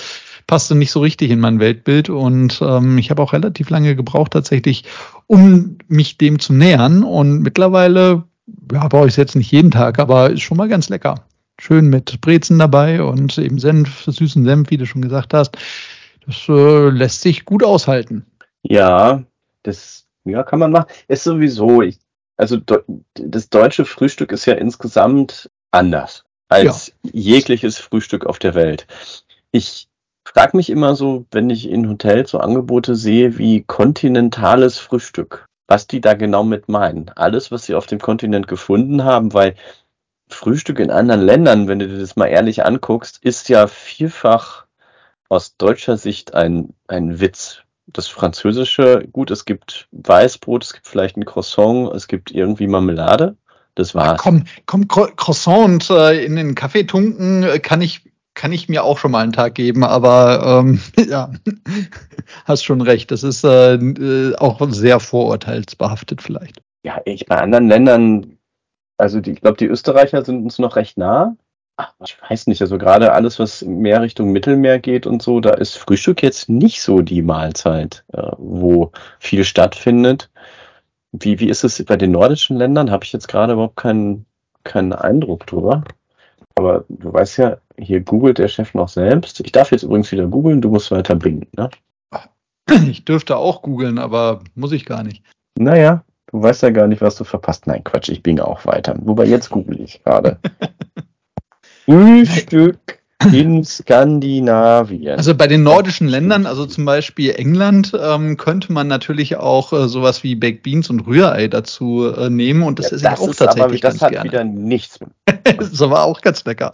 [0.47, 4.31] passte nicht so richtig in mein Weltbild und ähm, ich habe auch relativ lange gebraucht
[4.31, 4.85] tatsächlich,
[5.27, 7.03] um mich dem zu nähern.
[7.03, 8.23] Und mittlerweile
[8.71, 11.25] ja, brauche ich es jetzt nicht jeden Tag, aber ist schon mal ganz lecker.
[11.59, 15.57] Schön mit Brezen dabei und eben Senf, süßen Senf, wie du schon gesagt hast.
[16.25, 18.25] Das äh, lässt sich gut aushalten.
[18.61, 19.23] Ja,
[19.63, 20.87] das ja, kann man machen.
[21.07, 21.97] Ist sowieso, ich
[22.37, 22.57] also
[23.15, 27.11] das deutsche Frühstück ist ja insgesamt anders als ja.
[27.11, 28.87] jegliches Frühstück auf der Welt.
[29.51, 29.89] Ich
[30.25, 35.87] frage mich immer so, wenn ich in Hotels so Angebote sehe wie kontinentales Frühstück, was
[35.87, 37.09] die da genau mit meinen.
[37.15, 39.55] Alles, was sie auf dem Kontinent gefunden haben, weil
[40.29, 44.65] Frühstück in anderen Ländern, wenn du dir das mal ehrlich anguckst, ist ja vielfach
[45.29, 51.17] aus deutscher Sicht ein, ein Witz das Französische, gut, es gibt Weißbrot, es gibt vielleicht
[51.17, 53.37] ein Croissant, es gibt irgendwie Marmelade.
[53.75, 54.11] Das war's.
[54.11, 58.69] Ja, komm, komm, Croissant und äh, in den Kaffee tunken äh, kann ich kann ich
[58.69, 60.79] mir auch schon mal einen Tag geben, aber ähm,
[61.09, 61.31] ja,
[62.45, 63.11] hast schon recht.
[63.11, 66.61] Das ist äh, äh, auch sehr vorurteilsbehaftet vielleicht.
[66.83, 68.37] Ja, ich bei anderen Ländern,
[68.97, 71.35] also die, ich glaube, die Österreicher sind uns noch recht nah.
[71.79, 75.51] Ach, ich weiß nicht, also gerade alles, was mehr Richtung Mittelmeer geht und so, da
[75.51, 80.31] ist Frühstück jetzt nicht so die Mahlzeit, äh, wo viel stattfindet.
[81.11, 82.89] Wie, wie ist es bei den nordischen Ländern?
[82.89, 84.25] Habe ich jetzt gerade überhaupt keinen,
[84.63, 85.83] keinen Eindruck drüber.
[86.55, 89.39] Aber du weißt ja, hier googelt der Chef noch selbst.
[89.41, 91.69] Ich darf jetzt übrigens wieder googeln, du musst weiter bringen, ne?
[92.89, 95.23] Ich dürfte auch googeln, aber muss ich gar nicht.
[95.57, 97.67] Naja, du weißt ja gar nicht, was du verpasst.
[97.67, 98.95] Nein, Quatsch, ich binge auch weiter.
[98.99, 100.39] Wobei jetzt google ich gerade.
[101.87, 102.99] Frühstück
[103.31, 105.17] in Skandinavien.
[105.17, 109.87] Also bei den nordischen Ländern, also zum Beispiel England, ähm, könnte man natürlich auch äh,
[109.87, 113.29] sowas wie Baked Beans und Rührei dazu äh, nehmen und das ja, ist ja auch
[113.29, 114.29] ist tatsächlich aber, das hat gerne.
[114.29, 114.99] wieder nichts.
[115.43, 116.71] das aber auch ganz lecker.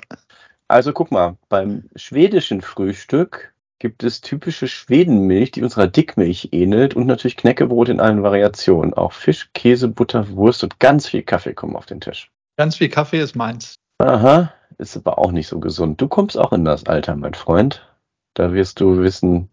[0.68, 7.06] Also guck mal, beim schwedischen Frühstück gibt es typische Schwedenmilch, die unserer Dickmilch ähnelt und
[7.06, 8.94] natürlich Knäckebrot in allen Variationen.
[8.94, 12.32] Auch Fisch, Käse, Butter, Wurst und ganz viel Kaffee kommen auf den Tisch.
[12.58, 13.76] Ganz viel Kaffee ist meins.
[14.04, 16.02] Aha, ist aber auch nicht so gesund.
[16.02, 17.88] Du kommst auch in das Alter, mein Freund.
[18.34, 19.48] Da wirst du wissen,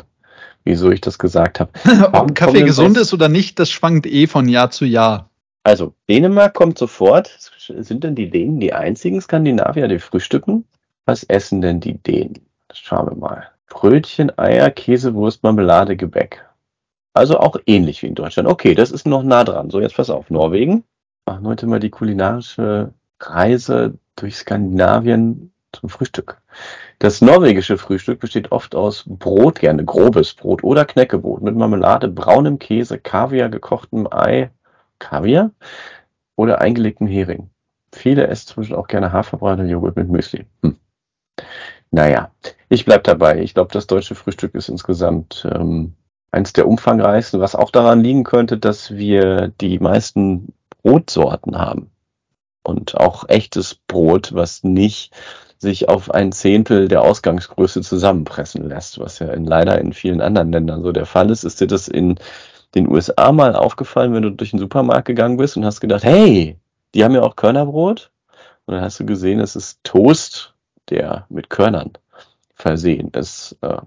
[0.65, 1.71] wieso ich das gesagt habe.
[2.13, 5.31] Ob Kaffee gesund ist oder nicht, das schwankt eh von Jahr zu Jahr.
[5.63, 7.29] Also, Dänemark kommt sofort.
[7.59, 10.65] Sind denn die Dänen die einzigen Skandinavier, die frühstücken?
[11.05, 12.41] Was essen denn die Dänen?
[12.67, 13.49] Das schauen wir mal.
[13.69, 16.45] Brötchen, Eier, Käse, Wurst, Marmelade, Gebäck.
[17.15, 18.49] Also auch ähnlich wie in Deutschland.
[18.49, 19.71] Okay, das ist noch nah dran.
[19.71, 20.29] So, jetzt pass auf.
[20.29, 20.83] Norwegen.
[21.25, 26.41] Machen heute mal die kulinarische Reise durch Skandinavien zum Frühstück.
[26.99, 32.59] Das norwegische Frühstück besteht oft aus Brot, gerne grobes Brot oder Knäckebrot mit Marmelade, braunem
[32.59, 34.51] Käse, Kaviar, gekochtem Ei,
[34.99, 35.51] Kaviar
[36.37, 37.51] oder eingelegtem Hering.
[37.93, 40.47] Viele essen zum Beispiel auch gerne Haferbrei oder Joghurt mit Müsli.
[40.63, 40.77] Hm.
[41.91, 42.31] Naja,
[42.69, 43.41] ich bleib dabei.
[43.41, 45.95] Ich glaube, das deutsche Frühstück ist insgesamt ähm,
[46.31, 50.53] eins der umfangreichsten, was auch daran liegen könnte, dass wir die meisten
[50.83, 51.91] Brotsorten haben
[52.63, 55.13] und auch echtes Brot, was nicht
[55.59, 60.53] sich auf ein Zehntel der Ausgangsgröße zusammenpressen lässt, was ja in, leider in vielen anderen
[60.53, 61.45] Ländern so der Fall ist.
[61.45, 62.19] Ist dir das in
[62.75, 66.59] den USA mal aufgefallen, wenn du durch den Supermarkt gegangen bist und hast gedacht, hey,
[66.95, 68.11] die haben ja auch Körnerbrot?
[68.65, 70.55] Und dann hast du gesehen, es ist Toast,
[70.89, 71.93] der mit Körnern
[72.55, 73.57] versehen ist.
[73.61, 73.79] Äh,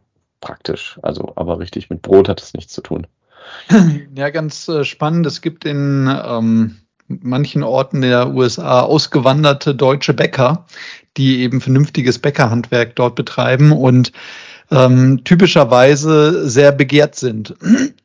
[0.41, 0.99] praktisch.
[1.01, 3.07] Also, aber richtig mit Brot hat es nichts zu tun.
[4.15, 5.25] Ja, ganz äh, spannend.
[5.25, 6.77] Es gibt in ähm,
[7.21, 10.65] manchen Orten der USA ausgewanderte deutsche Bäcker,
[11.17, 14.11] die eben vernünftiges Bäckerhandwerk dort betreiben und
[14.71, 17.55] ähm, typischerweise sehr begehrt sind,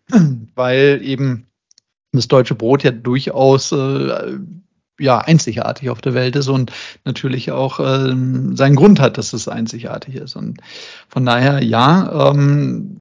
[0.55, 1.47] weil eben
[2.13, 4.39] das deutsche Brot ja durchaus äh,
[4.99, 6.73] ja einzigartig auf der Welt ist und
[7.05, 8.15] natürlich auch äh,
[8.55, 10.35] seinen Grund hat, dass es einzigartig ist.
[10.35, 10.61] Und
[11.09, 12.97] von daher ja, ähm,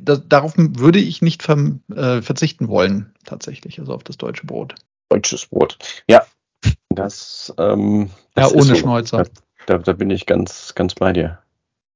[0.00, 1.58] da, darauf würde ich nicht ver,
[1.94, 4.74] äh, verzichten wollen, tatsächlich, also auf das deutsche Brot
[5.12, 5.78] deutsches Brot.
[6.08, 6.22] Ja,
[6.90, 8.74] das, ähm, das ja, ohne so.
[8.74, 9.26] Schnäuzer.
[9.66, 11.38] Da, da, bin ich ganz, ganz bei dir.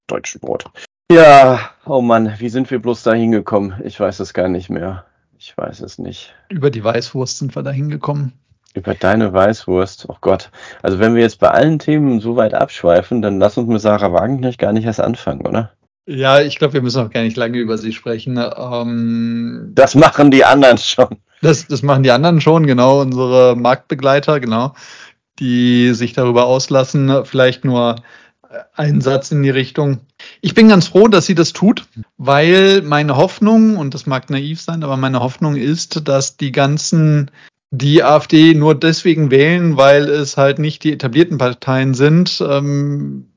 [0.07, 0.65] Deutsches Brot.
[1.11, 3.81] Ja, oh Mann, wie sind wir bloß da hingekommen?
[3.85, 5.05] Ich weiß es gar nicht mehr.
[5.39, 6.35] Ich weiß es nicht.
[6.49, 8.33] Über die Weißwurst sind wir da hingekommen.
[8.75, 10.51] Über deine Weißwurst, oh Gott.
[10.83, 14.13] Also wenn wir jetzt bei allen Themen so weit abschweifen, dann lass uns mit Sarah
[14.13, 15.73] Wagenknecht gar nicht erst anfangen, oder?
[16.07, 18.39] Ja, ich glaube, wir müssen auch gar nicht lange über sie sprechen.
[18.39, 21.17] Ähm, das machen die anderen schon.
[21.47, 24.75] Das, das machen die anderen schon, genau, unsere Marktbegleiter, genau,
[25.39, 27.25] die sich darüber auslassen.
[27.25, 27.97] Vielleicht nur
[28.75, 30.01] einen Satz in die Richtung.
[30.41, 31.87] Ich bin ganz froh, dass sie das tut,
[32.17, 37.31] weil meine Hoffnung, und das mag naiv sein, aber meine Hoffnung ist, dass die ganzen,
[37.71, 43.29] die AfD nur deswegen wählen, weil es halt nicht die etablierten Parteien sind, ähm,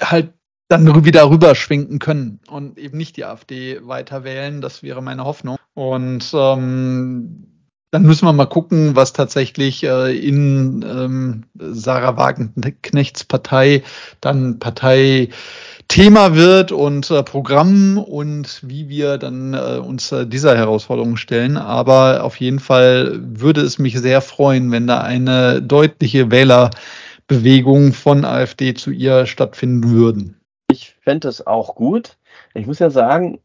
[0.00, 0.32] halt
[0.68, 4.60] dann wieder rüberschwenken können und eben nicht die AfD weiter wählen.
[4.60, 5.58] Das wäre meine Hoffnung.
[5.74, 7.55] Und ähm,
[7.96, 13.84] dann müssen wir mal gucken, was tatsächlich äh, in ähm, Sarah Wagenknechts Partei
[14.20, 21.16] dann Partei-Thema wird und äh, Programm und wie wir dann äh, uns äh, dieser Herausforderung
[21.16, 21.56] stellen.
[21.56, 28.26] Aber auf jeden Fall würde es mich sehr freuen, wenn da eine deutliche Wählerbewegung von
[28.26, 30.38] AfD zu ihr stattfinden würden.
[30.70, 32.18] Ich fände es auch gut.
[32.52, 33.38] Ich muss ja sagen,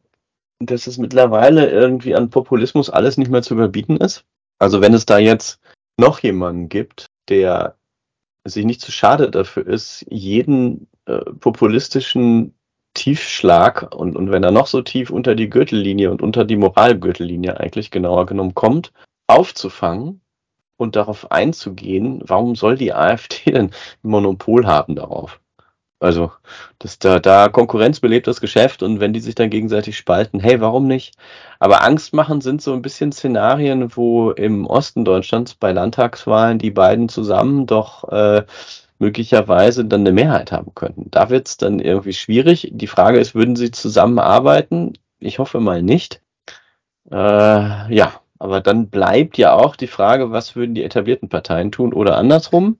[0.60, 4.26] dass es mittlerweile irgendwie an Populismus alles nicht mehr zu überbieten ist.
[4.62, 5.60] Also wenn es da jetzt
[5.98, 7.78] noch jemanden gibt, der
[8.46, 12.54] sich nicht zu schade dafür ist, jeden äh, populistischen
[12.94, 17.60] Tiefschlag und, und wenn er noch so tief unter die Gürtellinie und unter die Moralgürtellinie
[17.60, 18.94] eigentlich genauer genommen kommt,
[19.26, 20.22] aufzufangen
[20.78, 23.72] und darauf einzugehen, warum soll die AfD denn
[24.04, 25.42] Monopol haben darauf?
[26.02, 26.32] Also,
[26.80, 30.60] das, da, da Konkurrenz belebt das Geschäft und wenn die sich dann gegenseitig spalten, hey,
[30.60, 31.16] warum nicht?
[31.60, 36.72] Aber Angst machen sind so ein bisschen Szenarien, wo im Osten Deutschlands bei Landtagswahlen die
[36.72, 38.44] beiden zusammen doch äh,
[38.98, 41.12] möglicherweise dann eine Mehrheit haben könnten.
[41.12, 42.70] Da wird es dann irgendwie schwierig.
[42.72, 44.94] Die Frage ist, würden sie zusammenarbeiten?
[45.20, 46.20] Ich hoffe mal nicht.
[47.12, 51.94] Äh, ja, aber dann bleibt ja auch die Frage, was würden die etablierten Parteien tun
[51.94, 52.78] oder andersrum,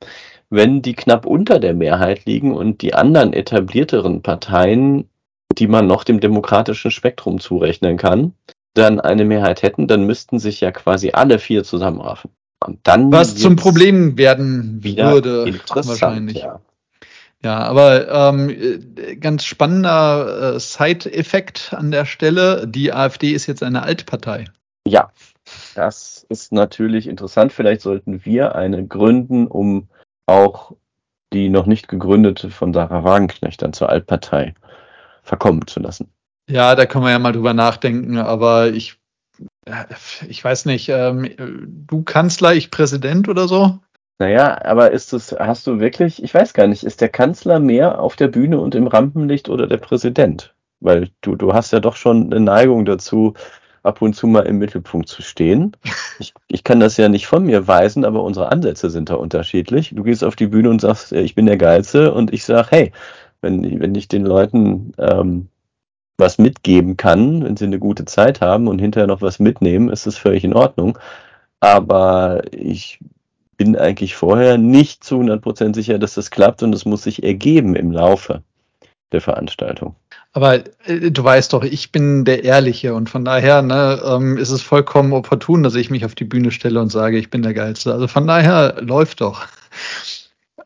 [0.52, 5.10] wenn die knapp unter der Mehrheit liegen und die anderen etablierteren Parteien,
[5.58, 8.34] die man noch dem demokratischen Spektrum zurechnen kann,
[8.74, 12.32] dann eine Mehrheit hätten, dann müssten sich ja quasi alle vier zusammenraffen.
[12.66, 16.38] Und dann Was zum Problem werden würde, wahrscheinlich.
[16.40, 16.62] Ja.
[17.44, 22.68] Ja, aber ähm, ganz spannender äh, Side-Effekt an der Stelle.
[22.68, 24.46] Die AfD ist jetzt eine Altpartei.
[24.88, 25.12] Ja,
[25.74, 27.52] das ist natürlich interessant.
[27.52, 29.88] Vielleicht sollten wir eine gründen, um
[30.32, 30.74] auch
[31.34, 34.54] die noch nicht gegründete von Sarah Wagenknecht dann zur Altpartei
[35.24, 36.12] verkommen zu lassen.
[36.50, 38.98] Ja, da kann man ja mal drüber nachdenken, aber ich
[40.28, 41.30] ich weiß nicht, ähm,
[41.88, 43.80] du Kanzler, ich Präsident oder so?
[44.20, 48.00] Naja, aber ist es, hast du wirklich, ich weiß gar nicht, ist der Kanzler mehr
[48.00, 50.54] auf der Bühne und im Rampenlicht oder der Präsident?
[50.80, 53.34] Weil du, du hast ja doch schon eine Neigung dazu,
[53.84, 55.76] ab und zu mal im Mittelpunkt zu stehen.
[56.20, 59.92] Ich, ich kann das ja nicht von mir weisen, aber unsere Ansätze sind da unterschiedlich.
[59.96, 62.92] Du gehst auf die Bühne und sagst, ich bin der Geilste und ich sag, hey,
[63.42, 65.48] wenn, wenn ich den Leuten ähm,
[66.18, 70.06] was mitgeben kann, wenn sie eine gute Zeit haben und hinterher noch was mitnehmen, ist
[70.06, 71.00] das völlig in Ordnung.
[71.60, 73.00] Aber ich
[73.58, 77.76] bin eigentlich vorher nicht zu 100% sicher, dass das klappt und es muss sich ergeben
[77.76, 78.44] im Laufe
[79.12, 79.96] der Veranstaltung.
[80.34, 84.52] Aber äh, du weißt doch, ich bin der Ehrliche und von daher ne, ähm, ist
[84.52, 87.54] es vollkommen opportun, dass ich mich auf die Bühne stelle und sage, ich bin der
[87.54, 87.92] Geilste.
[87.92, 89.46] Also von daher läuft doch.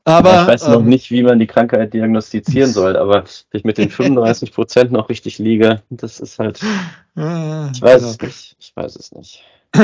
[0.08, 3.80] Aber, ich weiß noch ähm, nicht, wie man die Krankheit diagnostizieren soll, aber ich mit
[3.80, 6.60] den 35 Prozent noch richtig liege, das ist halt.
[7.18, 8.12] Ich weiß genau.
[8.12, 8.58] es nicht.
[8.60, 9.44] Ich weiß es nicht.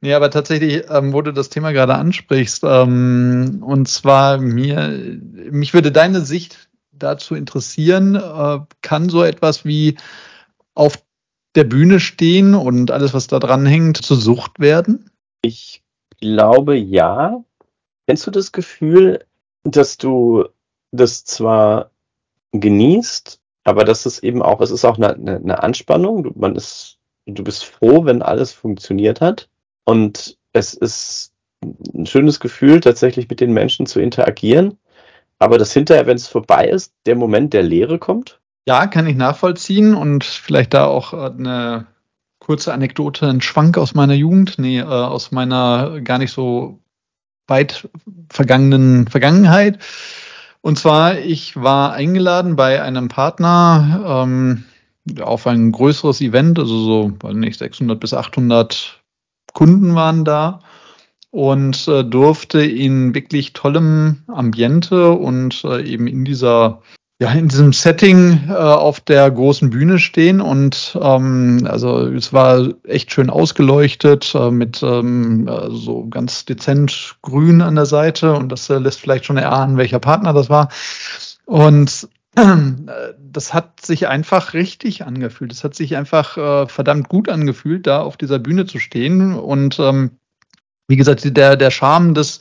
[0.00, 5.18] Nee, aber tatsächlich, ähm, wo du das Thema gerade ansprichst, ähm, und zwar mir,
[5.50, 6.70] mich würde deine Sicht
[7.02, 9.96] dazu interessieren, äh, kann so etwas wie
[10.74, 11.02] auf
[11.54, 15.10] der Bühne stehen und alles, was da dran hängt, zur Sucht werden?
[15.42, 15.82] Ich
[16.20, 17.44] glaube ja.
[18.06, 19.24] Kennst du das Gefühl,
[19.64, 20.46] dass du
[20.92, 21.90] das zwar
[22.52, 26.32] genießt, aber dass es eben auch, es ist auch eine, eine Anspannung.
[26.34, 29.48] Man ist, du bist froh, wenn alles funktioniert hat.
[29.84, 31.32] Und es ist
[31.94, 34.78] ein schönes Gefühl, tatsächlich mit den Menschen zu interagieren.
[35.42, 38.38] Aber das hinterher, wenn es vorbei ist, der Moment der Leere kommt?
[38.64, 41.88] Ja, kann ich nachvollziehen und vielleicht da auch eine
[42.38, 46.78] kurze Anekdote, ein Schwank aus meiner Jugend, nee, äh, aus meiner gar nicht so
[47.48, 47.88] weit
[48.30, 49.80] vergangenen Vergangenheit.
[50.60, 54.62] Und zwar, ich war eingeladen bei einem Partner ähm,
[55.20, 59.02] auf ein größeres Event, also so, weiß nicht, 600 bis 800
[59.52, 60.60] Kunden waren da
[61.32, 66.82] und äh, durfte in wirklich tollem Ambiente und äh, eben in dieser
[67.20, 72.68] ja, in diesem Setting äh, auf der großen Bühne stehen und ähm, also es war
[72.84, 78.50] echt schön ausgeleuchtet äh, mit ähm, äh, so ganz dezent grün an der Seite und
[78.50, 80.68] das äh, lässt vielleicht schon erahnen, welcher Partner das war.
[81.46, 82.44] Und äh,
[83.18, 85.52] das hat sich einfach richtig angefühlt.
[85.52, 89.34] Es hat sich einfach äh, verdammt gut angefühlt, da auf dieser Bühne zu stehen.
[89.34, 90.12] Und ähm,
[90.92, 92.40] wie gesagt, der, der Charme des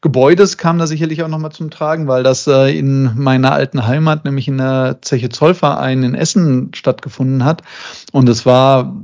[0.00, 4.24] Gebäudes kam da sicherlich auch nochmal zum Tragen, weil das äh, in meiner alten Heimat,
[4.24, 7.62] nämlich in der Zeche Zollverein in Essen stattgefunden hat.
[8.10, 8.96] Und es war,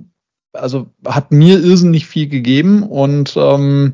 [0.55, 3.93] also hat mir irrsinnig viel gegeben und ähm,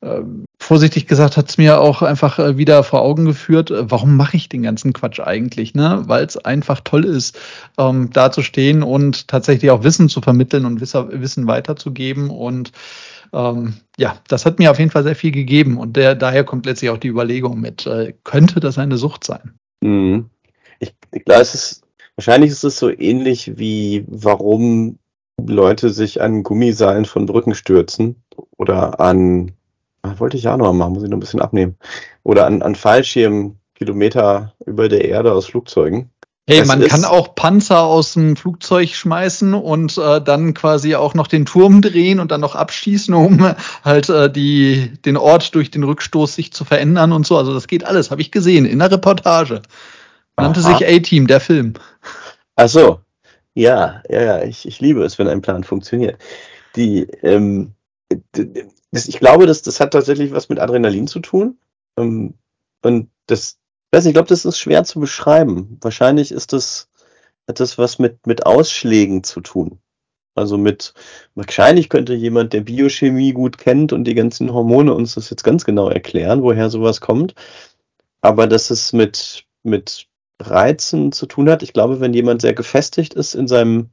[0.00, 0.22] äh,
[0.58, 4.36] vorsichtig gesagt hat es mir auch einfach äh, wieder vor Augen geführt, äh, warum mache
[4.36, 6.02] ich den ganzen Quatsch eigentlich, ne?
[6.06, 7.38] Weil es einfach toll ist,
[7.78, 12.72] ähm, da zu stehen und tatsächlich auch Wissen zu vermitteln und Wissen weiterzugeben und
[13.32, 16.66] ähm, ja, das hat mir auf jeden Fall sehr viel gegeben und der, daher kommt
[16.66, 19.54] letztlich auch die Überlegung mit, äh, könnte das eine Sucht sein?
[19.80, 20.30] Mhm.
[20.80, 21.82] Ich, ich glaube, es ist,
[22.16, 24.98] wahrscheinlich ist es so ähnlich wie, warum
[25.40, 28.22] Leute sich an Gummiseilen von Brücken stürzen
[28.58, 29.52] oder an,
[30.02, 31.76] ach, wollte ich ja noch machen, muss ich noch ein bisschen abnehmen,
[32.22, 36.10] oder an, an Fallschirmen Kilometer über der Erde aus Flugzeugen.
[36.48, 41.28] Hey, man kann auch Panzer aus dem Flugzeug schmeißen und äh, dann quasi auch noch
[41.28, 45.84] den Turm drehen und dann noch abschießen, um halt äh, die, den Ort durch den
[45.84, 47.36] Rückstoß sich zu verändern und so.
[47.36, 49.62] Also das geht alles, habe ich gesehen in der Reportage.
[50.36, 50.78] Nannte Aha.
[50.78, 51.74] sich A-Team, der Film.
[52.56, 53.00] Ach so.
[53.54, 56.18] Ja, ja, ja, ich, ich liebe es, wenn ein Plan funktioniert.
[56.74, 57.74] Die, ähm,
[58.90, 61.58] das, ich glaube, das, das hat tatsächlich was mit Adrenalin zu tun.
[61.98, 62.34] Ähm,
[62.82, 63.58] und das,
[63.92, 65.76] Ich weiß nicht, ich glaube, das ist schwer zu beschreiben.
[65.82, 66.88] Wahrscheinlich ist das
[67.46, 69.80] etwas, was mit, mit Ausschlägen zu tun.
[70.34, 70.94] Also mit,
[71.34, 75.66] wahrscheinlich könnte jemand, der Biochemie gut kennt und die ganzen Hormone uns das jetzt ganz
[75.66, 77.34] genau erklären, woher sowas kommt.
[78.22, 80.06] Aber dass es mit, mit
[80.40, 81.62] Reizen zu tun hat.
[81.62, 83.90] Ich glaube, wenn jemand sehr gefestigt ist in seinem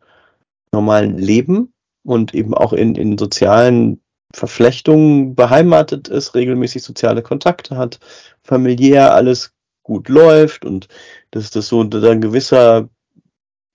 [0.72, 1.74] normalen Leben
[2.06, 4.00] und eben auch in, in sozialen
[4.34, 8.00] Verflechtungen beheimatet ist, regelmäßig soziale Kontakte hat,
[8.44, 9.52] familiär alles
[9.90, 10.88] gut läuft und
[11.32, 12.90] dass das so ein gewisser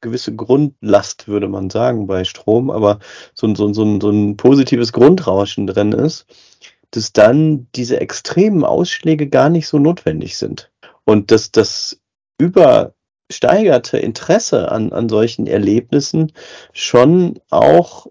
[0.01, 3.01] gewisse Grundlast, würde man sagen, bei Strom, aber
[3.33, 6.27] so, so, so, so ein positives Grundrauschen drin ist,
[6.93, 10.71] dass dann diese extremen Ausschläge gar nicht so notwendig sind.
[11.05, 11.99] Und dass das
[12.39, 16.33] übersteigerte Interesse an, an solchen Erlebnissen
[16.73, 18.07] schon auch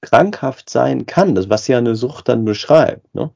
[0.00, 3.14] krankhaft sein kann, das, was ja eine Sucht dann beschreibt.
[3.14, 3.30] Ne?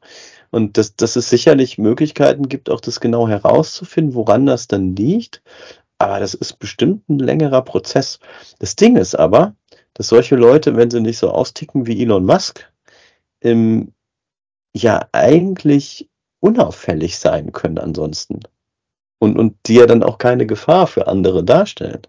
[0.50, 5.42] Und dass, dass es sicherlich Möglichkeiten gibt, auch das genau herauszufinden, woran das dann liegt.
[5.98, 8.18] Aber das ist bestimmt ein längerer Prozess.
[8.58, 9.54] Das Ding ist aber,
[9.94, 12.70] dass solche Leute, wenn sie nicht so austicken wie Elon Musk,
[13.40, 13.92] ähm,
[14.74, 16.08] ja eigentlich
[16.40, 18.40] unauffällig sein können ansonsten.
[19.18, 22.02] Und, und die ja dann auch keine Gefahr für andere darstellen.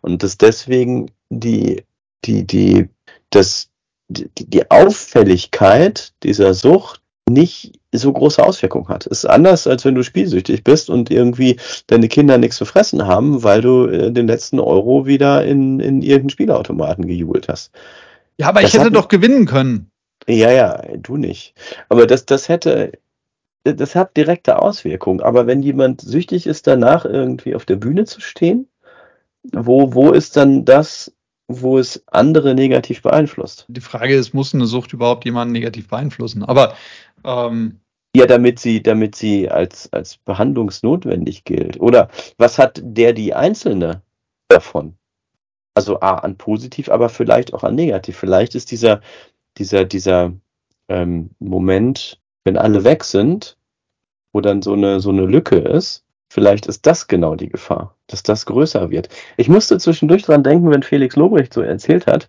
[0.00, 1.84] Und dass deswegen die,
[2.24, 2.88] die, die,
[3.28, 3.68] das,
[4.08, 6.99] die, die Auffälligkeit dieser Sucht
[7.32, 9.06] nicht so große Auswirkungen hat.
[9.06, 11.56] Es ist anders, als wenn du spielsüchtig bist und irgendwie
[11.86, 16.02] deine Kinder nichts zu fressen haben, weil du äh, den letzten Euro wieder in, in
[16.02, 17.72] irgendeinen Spielautomaten gejubelt hast.
[18.38, 19.90] Ja, aber das ich hätte doch gewinnen können.
[20.26, 21.54] Ja, ja, du nicht.
[21.88, 22.92] Aber das, das hätte,
[23.64, 25.20] das hat direkte Auswirkungen.
[25.20, 28.68] Aber wenn jemand süchtig ist, danach irgendwie auf der Bühne zu stehen,
[29.52, 31.12] wo, wo ist dann das,
[31.48, 33.64] wo es andere negativ beeinflusst?
[33.68, 36.44] Die Frage ist, muss eine Sucht überhaupt jemanden negativ beeinflussen?
[36.44, 36.74] Aber
[37.24, 37.80] ähm,
[38.14, 41.80] ja, damit sie, damit sie als, als behandlungsnotwendig gilt.
[41.80, 42.08] Oder
[42.38, 44.02] was hat der die Einzelne
[44.48, 44.96] davon?
[45.74, 48.16] Also A, an positiv, aber vielleicht auch an negativ.
[48.16, 49.00] Vielleicht ist dieser,
[49.58, 50.32] dieser, dieser
[50.88, 53.56] ähm, Moment, wenn alle weg sind,
[54.32, 58.22] wo dann so eine, so eine Lücke ist, vielleicht ist das genau die Gefahr, dass
[58.22, 59.08] das größer wird.
[59.36, 62.28] Ich musste zwischendurch dran denken, wenn Felix Lobrecht so erzählt hat,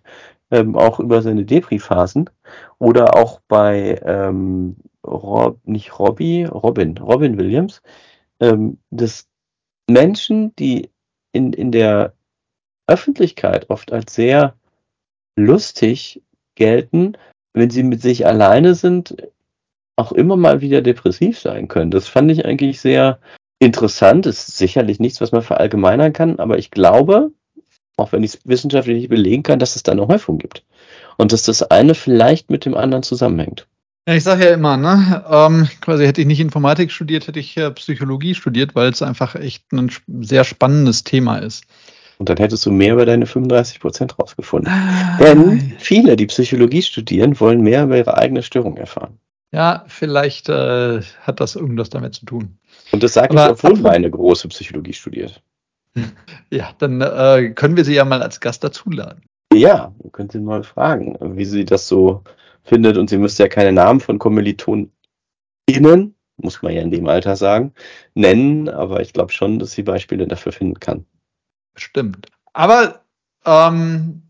[0.52, 2.30] ähm, auch über seine Depri-Phasen
[2.78, 7.82] oder auch bei ähm, Rob, nicht Robbie, Robin, Robin Williams,
[8.38, 9.26] ähm, dass
[9.88, 10.90] Menschen, die
[11.32, 12.12] in, in der
[12.86, 14.54] Öffentlichkeit oft als sehr
[15.36, 16.22] lustig
[16.54, 17.16] gelten,
[17.54, 19.16] wenn sie mit sich alleine sind,
[19.96, 21.90] auch immer mal wieder depressiv sein können.
[21.90, 23.18] Das fand ich eigentlich sehr
[23.58, 24.26] interessant.
[24.26, 27.32] Das ist sicherlich nichts, was man verallgemeinern kann, aber ich glaube,
[27.96, 30.64] auch wenn ich es wissenschaftlich nicht belegen kann, dass es da eine Häufung gibt.
[31.18, 33.66] Und dass das eine vielleicht mit dem anderen zusammenhängt.
[34.08, 37.56] Ja, ich sage ja immer, ne, ähm, quasi hätte ich nicht Informatik studiert, hätte ich
[37.56, 41.64] äh, Psychologie studiert, weil es einfach echt ein sehr spannendes Thema ist.
[42.18, 44.72] Und dann hättest du mehr über deine 35 Prozent rausgefunden.
[44.72, 49.18] Ah, Denn viele, die Psychologie studieren, wollen mehr über ihre eigene Störung erfahren.
[49.52, 52.58] Ja, vielleicht äh, hat das irgendwas damit zu tun.
[52.90, 55.42] Und das sage ich, obwohl meine große Psychologie studiert.
[56.50, 59.22] Ja, dann äh, können wir sie ja mal als Gast dazuladen.
[59.54, 62.24] Ja, wir können sie mal fragen, wie sie das so
[62.62, 62.98] findet.
[62.98, 64.90] Und sie müsste ja keine Namen von KommilitonInnen,
[66.36, 67.72] muss man ja in dem Alter sagen,
[68.14, 68.68] nennen.
[68.68, 71.06] Aber ich glaube schon, dass sie Beispiele dafür finden kann.
[71.74, 72.28] Stimmt.
[72.52, 73.02] Aber
[73.44, 74.22] ähm,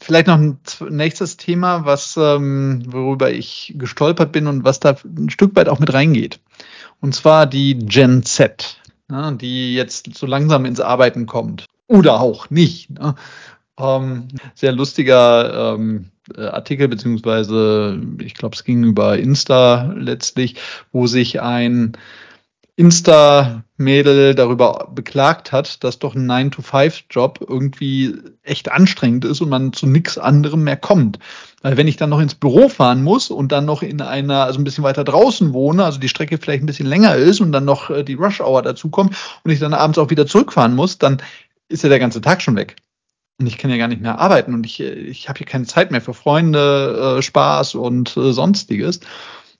[0.00, 0.58] vielleicht noch ein
[0.90, 5.78] nächstes Thema, was ähm, worüber ich gestolpert bin und was da ein Stück weit auch
[5.78, 6.40] mit reingeht.
[7.00, 8.80] Und zwar die Gen Z,
[9.10, 11.66] ne, die jetzt so langsam ins Arbeiten kommt.
[11.86, 12.90] Oder auch nicht.
[12.90, 13.14] Ne?
[13.78, 20.56] Ähm, sehr lustiger ähm, äh, Artikel, beziehungsweise ich glaube, es ging über Insta letztlich,
[20.92, 21.92] wo sich ein
[22.78, 28.14] Insta-Mädel darüber beklagt hat, dass doch ein 9-to-5-Job irgendwie
[28.44, 31.18] echt anstrengend ist und man zu nichts anderem mehr kommt.
[31.60, 34.60] Weil wenn ich dann noch ins Büro fahren muss und dann noch in einer, also
[34.60, 37.64] ein bisschen weiter draußen wohne, also die Strecke vielleicht ein bisschen länger ist und dann
[37.64, 41.20] noch äh, die Rush-Hour dazukommt und ich dann abends auch wieder zurückfahren muss, dann
[41.68, 42.76] ist ja der ganze Tag schon weg.
[43.40, 45.90] Und ich kann ja gar nicht mehr arbeiten und ich, ich habe hier keine Zeit
[45.90, 49.00] mehr für Freunde, äh, Spaß und äh, sonstiges.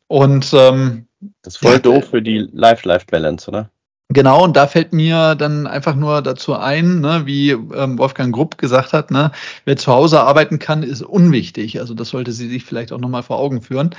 [0.09, 1.07] Und ähm,
[1.43, 3.71] das ist voll ja, doof für die Life-Life-Balance, oder?
[4.11, 8.57] Genau, und da fällt mir dann einfach nur dazu ein, ne, wie ähm, Wolfgang Grupp
[8.57, 9.33] gesagt hat, ne,
[9.67, 11.79] wer zu Hause arbeiten kann, ist unwichtig.
[11.79, 13.95] Also das sollte sie sich vielleicht auch nochmal vor Augen führen.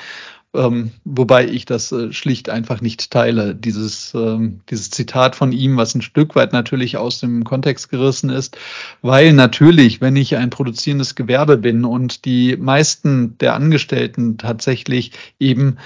[0.56, 3.54] Ähm, wobei ich das äh, schlicht einfach nicht teile.
[3.54, 8.32] Dieses, ähm, dieses Zitat von ihm, was ein Stück weit natürlich aus dem Kontext gerissen
[8.32, 8.58] ist,
[9.04, 15.78] weil natürlich, wenn ich ein produzierendes Gewerbe bin und die meisten der Angestellten tatsächlich eben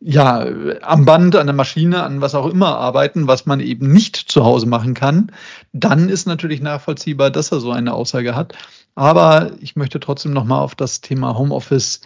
[0.00, 0.46] ja,
[0.82, 4.44] am Band, an der Maschine, an was auch immer arbeiten, was man eben nicht zu
[4.44, 5.32] Hause machen kann,
[5.72, 8.54] dann ist natürlich nachvollziehbar, dass er so eine Aussage hat.
[8.94, 12.00] Aber ich möchte trotzdem nochmal auf das Thema Homeoffice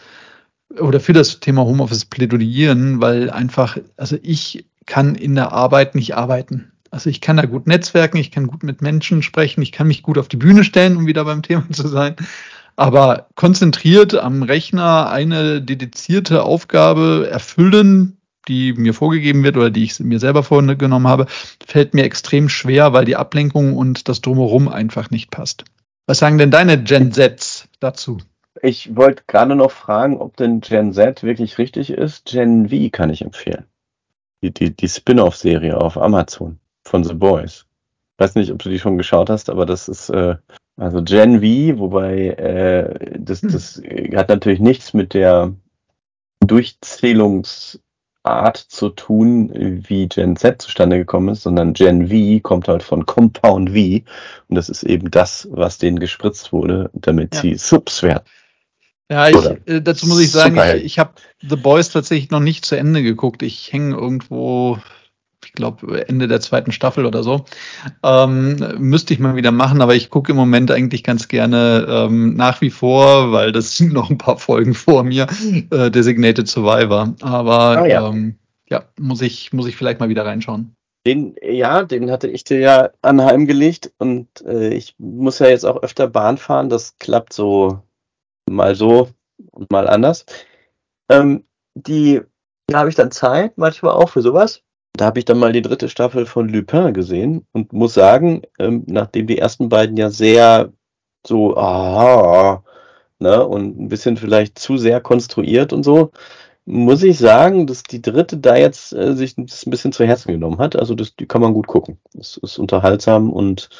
[0.81, 6.17] oder für das Thema Homeoffice plädieren, weil einfach, also ich kann in der Arbeit nicht
[6.17, 6.73] arbeiten.
[6.91, 10.03] Also ich kann da gut netzwerken, ich kann gut mit Menschen sprechen, ich kann mich
[10.03, 12.17] gut auf die Bühne stellen, um wieder beim Thema zu sein.
[12.77, 18.19] Aber konzentriert am Rechner eine dedizierte Aufgabe erfüllen,
[18.49, 21.27] die mir vorgegeben wird oder die ich mir selber vorgenommen habe,
[21.65, 25.65] fällt mir extrem schwer, weil die Ablenkung und das Drumherum einfach nicht passt.
[26.07, 28.19] Was sagen denn deine Gen Zs dazu?
[28.65, 32.27] Ich wollte gerade noch fragen, ob denn Gen Z wirklich richtig ist.
[32.27, 33.65] Gen V kann ich empfehlen.
[34.41, 37.67] Die, die, die Spin-off-Serie auf Amazon von The Boys.
[38.15, 40.37] Ich weiß nicht, ob du die schon geschaut hast, aber das ist äh,
[40.77, 43.51] also Gen V, wobei äh, das, hm.
[43.51, 43.83] das
[44.15, 45.53] hat natürlich nichts mit der
[46.39, 47.81] Durchzählungsart
[48.57, 49.51] zu tun,
[49.89, 54.55] wie Gen Z zustande gekommen ist, sondern Gen V kommt halt von Compound V und
[54.55, 57.41] das ist eben das, was denen gespritzt wurde, damit ja.
[57.41, 58.23] sie Subs werden.
[59.11, 59.37] Ja, ich,
[59.67, 63.03] äh, dazu muss ich sagen, ich, ich habe The Boys tatsächlich noch nicht zu Ende
[63.03, 63.43] geguckt.
[63.43, 64.79] Ich hänge irgendwo
[65.45, 67.45] ich glaube, Ende der zweiten Staffel oder so.
[68.03, 72.35] Ähm, müsste ich mal wieder machen, aber ich gucke im Moment eigentlich ganz gerne ähm,
[72.35, 75.27] nach wie vor, weil das sind noch ein paar Folgen vor mir,
[75.71, 77.15] äh, Designated Survivor.
[77.21, 78.09] Aber ah, ja.
[78.09, 78.37] Ähm,
[78.69, 80.75] ja, muss ich, muss ich vielleicht mal wieder reinschauen.
[81.05, 85.83] Den, ja, den hatte ich dir ja anheimgelegt und äh, ich muss ja jetzt auch
[85.83, 86.69] öfter Bahn fahren.
[86.69, 87.83] Das klappt so
[88.51, 89.09] mal so
[89.51, 90.27] und mal anders.
[91.09, 92.21] Ähm, die,
[92.67, 94.63] da habe ich dann Zeit, manchmal auch für sowas.
[94.95, 98.85] Da habe ich dann mal die dritte Staffel von Lupin gesehen und muss sagen, ähm,
[98.87, 100.73] nachdem die ersten beiden ja sehr
[101.27, 102.63] so, ah,
[103.19, 106.13] ne, und ein bisschen vielleicht zu sehr konstruiert und so,
[106.65, 110.33] muss ich sagen, dass die dritte da jetzt äh, sich das ein bisschen zu Herzen
[110.33, 110.77] genommen hat.
[110.77, 111.99] Also das, die kann man gut gucken.
[112.19, 113.71] Es ist unterhaltsam und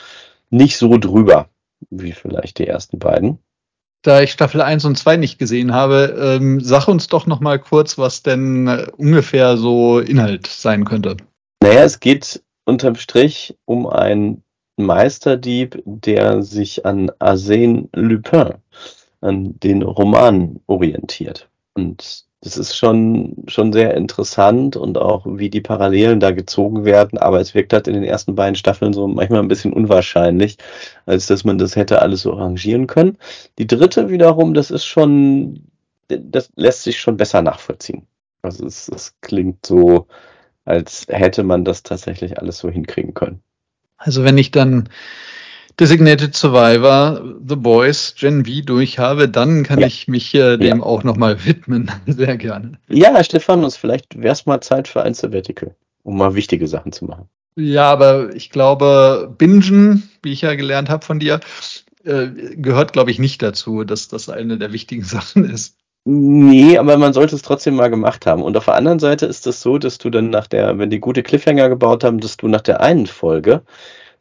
[0.51, 1.49] nicht so drüber
[1.91, 3.39] wie vielleicht die ersten beiden
[4.03, 7.59] da ich Staffel 1 und 2 nicht gesehen habe, ähm, sag uns doch noch mal
[7.59, 11.17] kurz, was denn äh, ungefähr so Inhalt sein könnte.
[11.63, 14.43] Naja, es geht unterm Strich um einen
[14.77, 18.55] Meisterdieb, der sich an Arsène Lupin,
[19.21, 21.49] an den Roman orientiert.
[21.75, 27.17] Und das ist schon, schon sehr interessant und auch wie die Parallelen da gezogen werden,
[27.19, 30.59] aber es wirkt halt in den ersten beiden Staffeln so manchmal ein bisschen unwahrscheinlich,
[31.07, 33.17] als dass man das hätte alles so arrangieren können.
[33.59, 35.63] Die dritte wiederum, das ist schon,
[36.09, 38.09] das lässt sich schon besser nachvollziehen.
[38.43, 40.09] Also es, es klingt so,
[40.65, 43.41] als hätte man das tatsächlich alles so hinkriegen können.
[43.99, 44.89] Also wenn ich dann
[45.79, 49.87] Designated Survivor, The Boys, Gen V durch habe, dann kann ja.
[49.87, 50.85] ich mich äh, dem ja.
[50.85, 51.91] auch nochmal widmen.
[52.07, 52.79] Sehr gerne.
[52.89, 57.07] Ja, Stefanus, vielleicht wäre es mal Zeit für ein Sabbatical, um mal wichtige Sachen zu
[57.07, 57.29] machen.
[57.57, 61.41] Ja, aber ich glaube, Bingen, wie ich ja gelernt habe von dir,
[62.05, 65.77] äh, gehört, glaube ich, nicht dazu, dass das eine der wichtigen Sachen ist.
[66.05, 68.43] Nee, aber man sollte es trotzdem mal gemacht haben.
[68.43, 70.91] Und auf der anderen Seite ist es das so, dass du dann nach der, wenn
[70.91, 73.63] die gute Cliffhanger gebaut haben, dass du nach der einen Folge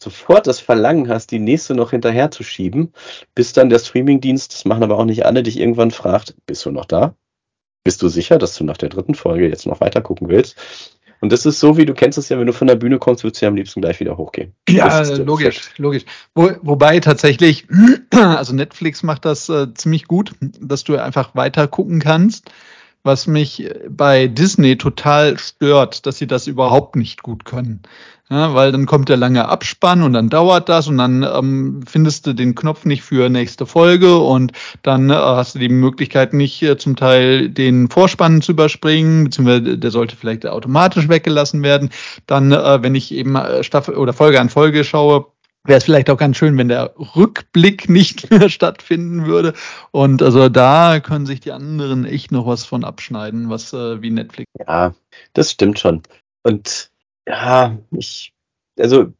[0.01, 2.91] sofort das Verlangen hast, die nächste noch hinterher zu schieben,
[3.35, 6.71] bis dann der Streamingdienst, das machen aber auch nicht alle, dich irgendwann fragt, bist du
[6.71, 7.15] noch da?
[7.83, 10.57] Bist du sicher, dass du nach der dritten Folge jetzt noch weiter gucken willst?
[11.19, 13.23] Und das ist so, wie du kennst es ja, wenn du von der Bühne kommst,
[13.23, 14.55] würdest du ja am liebsten gleich wieder hochgehen.
[14.67, 15.77] Ja, logisch, Effekt.
[15.77, 16.05] logisch.
[16.33, 17.67] Wo, wobei tatsächlich,
[18.11, 22.49] also Netflix macht das äh, ziemlich gut, dass du einfach weiter gucken kannst
[23.03, 27.81] was mich bei Disney total stört, dass sie das überhaupt nicht gut können.
[28.31, 32.25] Ja, weil dann kommt der lange Abspann und dann dauert das und dann ähm, findest
[32.25, 36.63] du den Knopf nicht für nächste Folge und dann äh, hast du die Möglichkeit nicht
[36.63, 41.89] äh, zum Teil den Vorspann zu überspringen, beziehungsweise der sollte vielleicht automatisch weggelassen werden.
[42.25, 45.25] Dann, äh, wenn ich eben äh, Staffel oder Folge an Folge schaue,
[45.63, 49.53] wäre es vielleicht auch ganz schön, wenn der Rückblick nicht mehr stattfinden würde.
[49.91, 54.11] Und also da können sich die anderen echt noch was von abschneiden, was äh, wie
[54.11, 54.51] Netflix.
[54.59, 54.93] Ja,
[55.33, 56.01] das stimmt schon.
[56.43, 56.91] Und
[57.27, 58.33] ja, ich,
[58.79, 59.13] also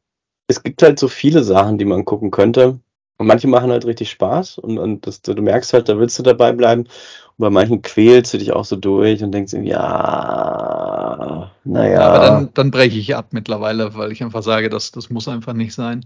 [0.47, 2.79] es gibt halt so viele Sachen, die man gucken könnte.
[3.21, 6.23] Und manche machen halt richtig Spaß und, und das, du merkst halt, da willst du
[6.23, 6.85] dabei bleiben.
[6.85, 11.91] Und bei manchen quälst du dich auch so durch und denkst, ja, naja.
[11.91, 15.27] Ja, aber dann, dann breche ich ab mittlerweile, weil ich einfach sage, das, das muss
[15.27, 16.03] einfach nicht sein.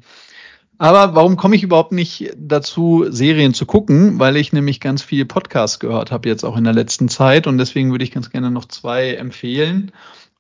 [0.78, 4.20] Aber warum komme ich überhaupt nicht dazu, Serien zu gucken?
[4.20, 7.57] Weil ich nämlich ganz viel Podcasts gehört habe jetzt auch in der letzten Zeit und
[7.57, 9.93] deswegen würde ich ganz gerne noch zwei empfehlen.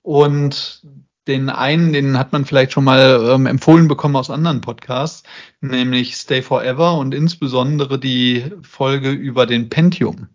[0.03, 0.81] Und
[1.27, 5.23] den einen, den hat man vielleicht schon mal ähm, empfohlen bekommen aus anderen Podcasts,
[5.61, 10.27] nämlich Stay Forever und insbesondere die Folge über den Pentium.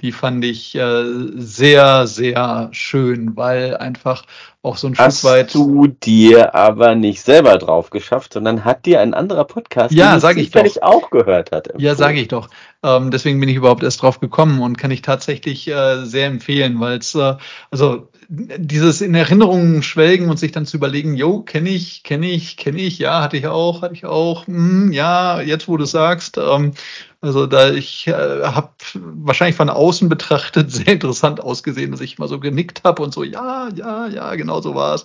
[0.00, 1.02] Die fand ich äh,
[1.34, 4.24] sehr, sehr schön, weil einfach
[4.62, 5.54] auch so ein Hast Stück weit.
[5.54, 10.20] du dir aber nicht selber drauf geschafft, sondern hat dir ein anderer Podcast, Ja, den
[10.20, 10.82] sag ich doch.
[10.82, 11.66] auch gehört hat.
[11.68, 11.96] Ja, empfohlen.
[11.96, 12.48] sage ich doch.
[12.84, 16.78] Ähm, deswegen bin ich überhaupt erst drauf gekommen und kann ich tatsächlich äh, sehr empfehlen,
[16.78, 17.34] weil es, äh,
[17.72, 22.56] also dieses in Erinnerungen schwelgen und sich dann zu überlegen, jo, kenne ich, kenne ich,
[22.56, 26.38] kenne ich, ja, hatte ich auch, hatte ich auch, hm, ja, jetzt wo du sagst,
[26.38, 26.72] ähm,
[27.20, 32.28] also da ich äh, habe wahrscheinlich von außen betrachtet sehr interessant ausgesehen, dass ich mal
[32.28, 35.04] so genickt habe und so, ja, ja, ja, genau so war es.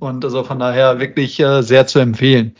[0.00, 2.56] Und also von daher wirklich äh, sehr zu empfehlen.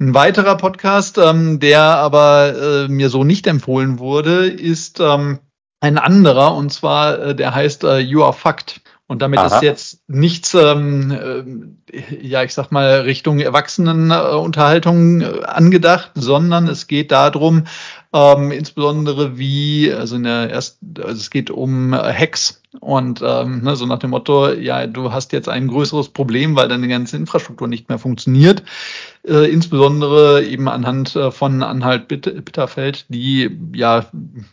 [0.00, 5.40] Ein weiterer Podcast, ähm, der aber äh, mir so nicht empfohlen wurde, ist ähm,
[5.80, 8.80] ein anderer und zwar äh, der heißt äh, You Are Fucked.
[9.08, 9.56] Und damit Aha.
[9.56, 16.86] ist jetzt nichts, ähm, äh, ja, ich sag mal, Richtung Erwachsenenunterhaltung äh, angedacht, sondern es
[16.86, 17.64] geht darum,
[18.14, 23.62] ähm, insbesondere wie, also in der ersten, also es geht um äh, Hacks und ähm,
[23.64, 27.16] ne, so nach dem Motto, ja, du hast jetzt ein größeres Problem, weil deine ganze
[27.16, 28.62] Infrastruktur nicht mehr funktioniert.
[29.26, 34.06] Äh, insbesondere eben anhand äh, von Anhalt Bitt- Bitterfeld, die ja,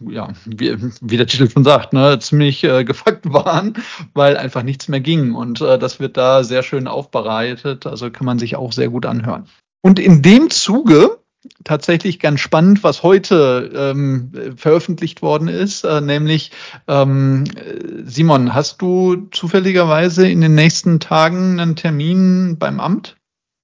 [0.10, 3.76] ja, wie, wie der Titel schon sagt, ne, ziemlich äh, gefuckt waren,
[4.14, 5.36] weil einfach nichts mehr ging.
[5.36, 9.06] Und äh, das wird da sehr schön aufbereitet, also kann man sich auch sehr gut
[9.06, 9.48] anhören.
[9.82, 11.18] Und in dem Zuge
[11.64, 16.52] tatsächlich ganz spannend, was heute ähm, veröffentlicht worden ist, äh, nämlich
[16.90, 23.16] ähm, äh, Simon, hast du zufälligerweise in den nächsten Tagen einen Termin beim Amt?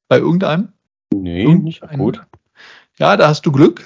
[0.07, 0.69] Bei irgendeinem?
[1.21, 2.21] Nee, nicht akut.
[2.97, 3.81] Ja, da hast du Glück,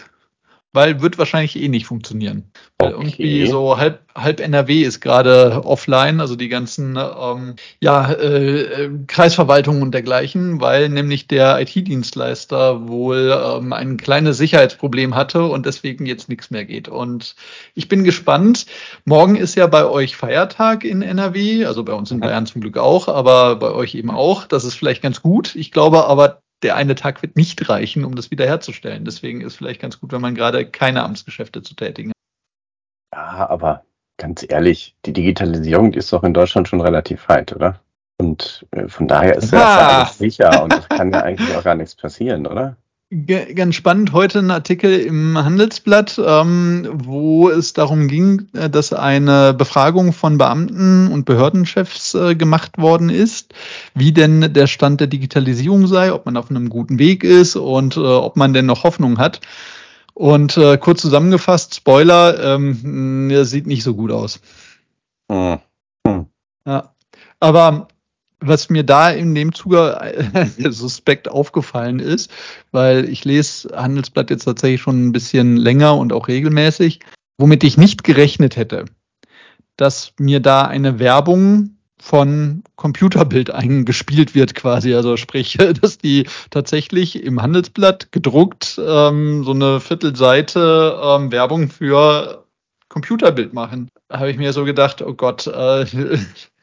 [0.74, 2.52] weil wird wahrscheinlich eh nicht funktionieren.
[2.78, 3.06] Weil Okay.
[3.08, 8.90] irgendwie so halb, halb NRW ist gerade offline, also die ganzen ähm, ja, äh, äh,
[9.08, 16.06] Kreisverwaltungen und dergleichen, weil nämlich der IT-Dienstleister wohl ähm, ein kleines Sicherheitsproblem hatte und deswegen
[16.06, 16.90] jetzt nichts mehr geht.
[16.90, 17.36] Und
[17.74, 18.66] ich bin gespannt.
[19.06, 22.22] Morgen ist ja bei euch Feiertag in NRW, also bei uns in Mhm.
[22.22, 24.46] Bayern zum Glück auch, aber bei euch eben auch.
[24.46, 25.56] Das ist vielleicht ganz gut.
[25.56, 29.06] Ich glaube aber, der eine Tag wird nicht reichen, um das wiederherzustellen.
[29.06, 32.16] Deswegen ist vielleicht ganz gut, wenn man gerade keine Amtsgeschäfte zu tätigen hat.
[33.16, 33.84] Ja, aber
[34.18, 37.80] ganz ehrlich, die Digitalisierung ist doch in Deutschland schon relativ weit, oder?
[38.20, 39.98] Und äh, von daher ist das ja Ah.
[40.02, 42.76] alles sicher und es kann ja eigentlich auch gar nichts passieren, oder?
[43.10, 49.54] Ganz spannend, heute ein Artikel im Handelsblatt, ähm, wo es darum ging, äh, dass eine
[49.54, 53.54] Befragung von Beamten und Behördenchefs äh, gemacht worden ist,
[53.94, 57.96] wie denn der Stand der Digitalisierung sei, ob man auf einem guten Weg ist und
[57.96, 59.40] äh, ob man denn noch Hoffnung hat.
[60.14, 64.42] Und äh, kurz zusammengefasst, Spoiler, ähm, sieht nicht so gut aus.
[65.32, 65.60] Hm.
[66.66, 66.94] Ja.
[67.40, 67.88] Aber
[68.40, 72.32] was mir da in dem Zuge äh, suspekt aufgefallen ist,
[72.72, 77.00] weil ich lese Handelsblatt jetzt tatsächlich schon ein bisschen länger und auch regelmäßig,
[77.38, 78.86] womit ich nicht gerechnet hätte,
[79.76, 84.94] dass mir da eine Werbung von Computerbild eingespielt wird quasi.
[84.94, 92.46] Also sprich, dass die tatsächlich im Handelsblatt gedruckt ähm, so eine Viertelseite ähm, Werbung für
[92.90, 93.90] Computerbild machen.
[94.08, 95.86] Da habe ich mir so gedacht, oh Gott, äh,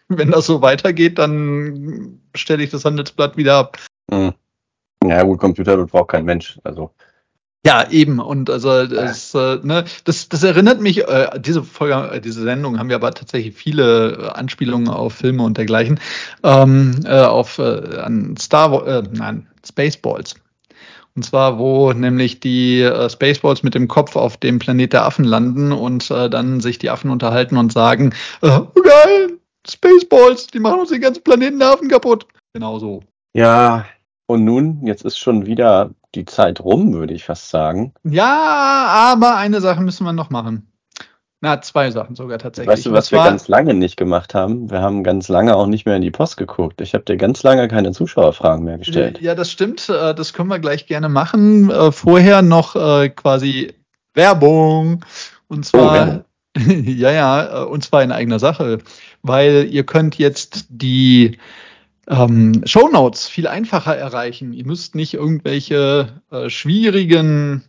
[0.09, 3.79] wenn das so weitergeht, dann stelle ich das Handelsblatt wieder ab.
[4.11, 4.33] Hm.
[5.07, 6.59] Ja gut, Computer braucht kein Mensch.
[6.65, 6.91] Also
[7.67, 8.21] Ja, eben.
[8.21, 12.79] Und also das, äh, ne, das, das erinnert mich, äh, diese Folge, äh, diese Sendung
[12.79, 16.01] haben wir aber tatsächlich viele äh, Anspielungen auf Filme und dergleichen,
[16.43, 20.35] ähm, äh, auf äh, an Star äh, nein, Spaceballs.
[21.17, 25.25] Und zwar, wo nämlich die äh, Spaceballs mit dem Kopf auf dem Planet der Affen
[25.25, 29.39] landen und äh, dann sich die Affen unterhalten und sagen, äh, geil,
[29.69, 32.27] Spaceballs, die machen uns den ganzen Planeten der Affen kaputt.
[32.53, 33.03] Genau so.
[33.35, 33.85] ja,
[34.27, 37.93] und nun, jetzt ist schon wieder die Zeit rum, würde ich fast sagen.
[38.05, 40.71] Ja, aber eine Sache müssen wir noch machen.
[41.43, 42.73] Na, zwei Sachen sogar tatsächlich.
[42.73, 44.71] Weißt du, was wir ganz lange nicht gemacht haben?
[44.71, 46.81] Wir haben ganz lange auch nicht mehr in die Post geguckt.
[46.81, 49.21] Ich habe dir ganz lange keine Zuschauerfragen mehr gestellt.
[49.21, 49.87] Ja, das stimmt.
[49.91, 51.71] Äh, Das können wir gleich gerne machen.
[51.71, 53.75] Äh, Vorher noch äh, quasi
[54.15, 55.05] Werbung.
[55.49, 56.25] Und Oh, zwar, Werbung.
[56.87, 58.79] ja, ja, und zwar in eigener Sache.
[59.25, 61.39] Weil ihr könnt jetzt die
[62.09, 64.53] ähm, Shownotes viel einfacher erreichen.
[64.53, 67.65] Ihr müsst nicht irgendwelche äh, schwierigen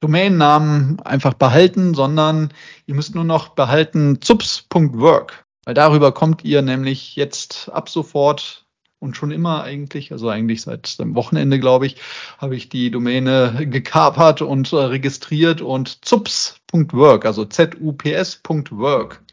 [0.00, 2.52] Domainnamen einfach behalten, sondern
[2.86, 5.44] ihr müsst nur noch behalten zups.work.
[5.64, 8.66] Weil darüber kommt ihr nämlich jetzt ab sofort
[8.98, 11.96] und schon immer eigentlich, also eigentlich seit dem Wochenende, glaube ich,
[12.38, 19.23] habe ich die Domäne gekapert und äh, registriert und zups.work, also Z-U-P-S.work.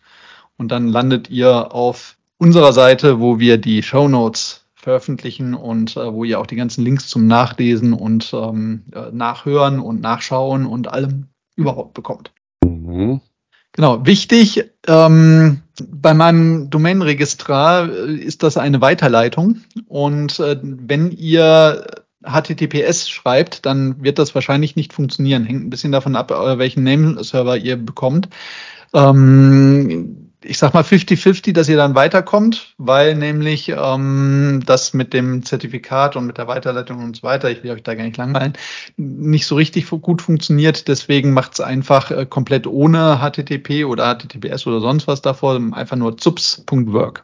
[0.62, 6.14] Und dann landet ihr auf unserer Seite, wo wir die Show Notes veröffentlichen und äh,
[6.14, 10.88] wo ihr auch die ganzen Links zum Nachlesen und ähm, äh, Nachhören und Nachschauen und
[10.88, 12.32] allem überhaupt bekommt.
[12.64, 13.22] Mhm.
[13.72, 23.10] Genau, wichtig, ähm, bei meinem Domainregistrar ist das eine Weiterleitung und äh, wenn ihr HTTPS
[23.10, 25.44] schreibt, dann wird das wahrscheinlich nicht funktionieren.
[25.44, 28.30] Hängt ein bisschen davon ab, äh, welchen Name-Server ihr bekommt.
[28.94, 35.44] Ähm, ich sag mal 50-50, dass ihr dann weiterkommt, weil nämlich ähm, das mit dem
[35.44, 38.54] Zertifikat und mit der Weiterleitung und so weiter, ich will euch da gar nicht langweilen,
[38.98, 40.88] nicht so richtig gut funktioniert.
[40.88, 45.98] Deswegen macht es einfach äh, komplett ohne HTTP oder HTTPS oder sonst was davor, einfach
[45.98, 47.24] nur zups.work.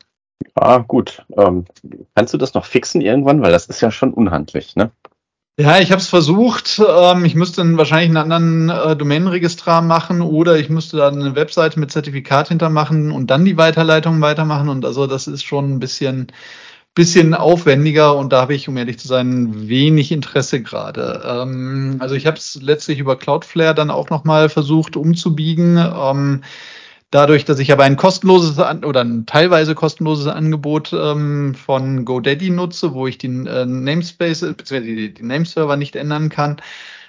[0.55, 1.23] Ah, gut.
[1.37, 1.65] Ähm,
[2.15, 3.41] kannst du das noch fixen irgendwann?
[3.41, 4.91] Weil das ist ja schon unhandlich, ne?
[5.59, 6.79] Ja, ich habe es versucht.
[6.87, 11.35] Ähm, ich müsste dann wahrscheinlich einen anderen äh, Domainregistrar machen oder ich müsste dann eine
[11.35, 14.69] Webseite mit Zertifikat hintermachen und dann die Weiterleitung weitermachen.
[14.69, 16.27] Und also das ist schon ein bisschen,
[16.93, 21.23] bisschen aufwendiger und da habe ich, um ehrlich zu sein, wenig Interesse gerade.
[21.25, 25.77] Ähm, also ich habe es letztlich über Cloudflare dann auch nochmal versucht umzubiegen.
[25.77, 26.43] Ähm,
[27.11, 32.93] Dadurch, dass ich aber ein kostenloses oder ein teilweise kostenloses Angebot ähm, von GoDaddy nutze,
[32.93, 35.09] wo ich den äh, Namespace bzw.
[35.09, 36.61] Die Nameserver nicht ändern kann,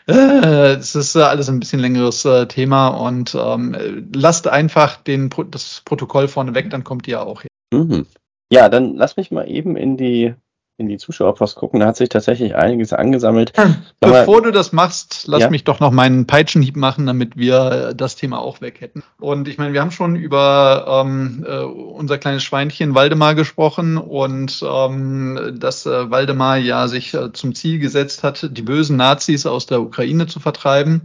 [0.08, 5.30] äh, es ist äh, alles ein bisschen längeres äh, Thema und ähm, lasst einfach den,
[5.50, 7.50] das Protokoll vorne weg, dann kommt ihr auch hin.
[7.72, 8.06] Mhm.
[8.50, 10.34] Ja, dann lass mich mal eben in die
[10.78, 13.52] in die Zuschauerpost gucken, da hat sich tatsächlich einiges angesammelt.
[14.00, 15.50] Bevor du das machst, lass ja?
[15.50, 19.02] mich doch noch meinen Peitschenhieb machen, damit wir das Thema auch weg hätten.
[19.18, 24.64] Und ich meine, wir haben schon über ähm, äh, unser kleines Schweinchen Waldemar gesprochen und
[24.64, 29.66] ähm, dass äh, Waldemar ja sich äh, zum Ziel gesetzt hat, die bösen Nazis aus
[29.66, 31.02] der Ukraine zu vertreiben.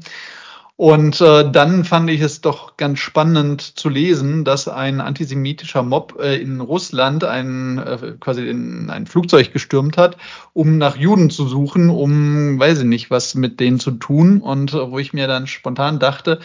[0.76, 6.20] Und äh, dann fand ich es doch ganz spannend zu lesen, dass ein antisemitischer Mob
[6.20, 10.18] äh, in Russland ein, äh, quasi in ein Flugzeug gestürmt hat,
[10.54, 14.42] um nach Juden zu suchen, um, weiß ich nicht, was mit denen zu tun.
[14.42, 16.40] Und äh, wo ich mir dann spontan dachte,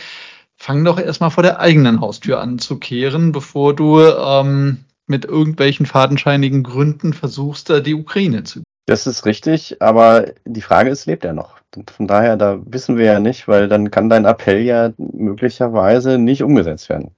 [0.56, 5.86] fang doch erstmal vor der eigenen Haustür an zu kehren, bevor du ähm, mit irgendwelchen
[5.86, 8.62] fadenscheinigen Gründen versuchst, äh, die Ukraine zu.
[8.88, 11.58] Das ist richtig, aber die Frage ist, lebt er noch?
[11.94, 16.42] Von daher, da wissen wir ja nicht, weil dann kann dein Appell ja möglicherweise nicht
[16.42, 17.10] umgesetzt werden.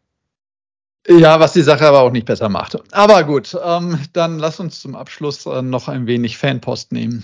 [1.06, 2.76] Ja, was die Sache aber auch nicht besser macht.
[2.92, 7.22] Aber gut, ähm, dann lass uns zum Abschluss äh, noch ein wenig Fanpost nehmen.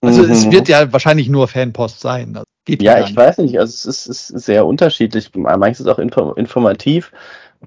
[0.00, 0.32] Also mhm.
[0.32, 2.36] es wird ja wahrscheinlich nur Fanpost sein.
[2.66, 3.60] ja, ich weiß nicht.
[3.60, 5.30] Also es ist, ist sehr unterschiedlich.
[5.36, 7.12] Manchmal ist es auch informativ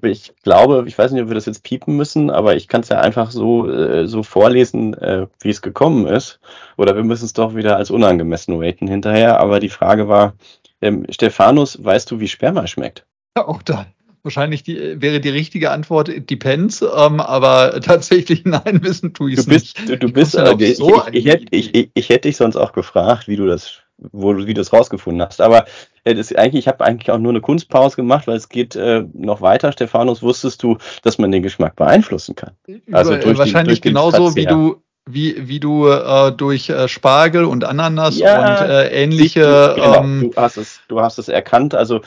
[0.02, 2.88] ich glaube, ich weiß nicht, ob wir das jetzt piepen müssen, aber ich kann es
[2.88, 6.40] ja einfach so, äh, so vorlesen, äh, wie es gekommen ist.
[6.76, 9.40] Oder wir müssen es doch wieder als unangemessen raten hinterher.
[9.40, 10.34] Aber die Frage war,
[10.80, 13.06] ähm, Stephanus, weißt du, wie Sperma schmeckt?
[13.36, 13.86] Ja, auch da.
[14.22, 19.46] Wahrscheinlich die, wäre die richtige Antwort depends, ähm, aber tatsächlich nein, wissen tue ich es
[19.46, 19.88] nicht.
[19.88, 23.28] Du, du bist, äh, ich, so ich, ich, ich, ich, hätte dich sonst auch gefragt,
[23.28, 25.40] wie du das wo du, wie du es rausgefunden hast.
[25.40, 25.64] Aber
[26.04, 29.04] äh, das, eigentlich, ich habe eigentlich auch nur eine Kunstpause gemacht, weil es geht äh,
[29.14, 29.72] noch weiter.
[29.72, 32.52] Stefanus, wusstest du, dass man den Geschmack beeinflussen kann?
[32.92, 36.88] Also Über, durch wahrscheinlich den, durch genauso wie du wie, wie du äh, durch äh,
[36.88, 39.74] Spargel und Ananas ja, und äh, ähnliche.
[39.76, 41.74] Ich, genau, ähm, du, hast es, du hast es erkannt.
[41.74, 42.00] Also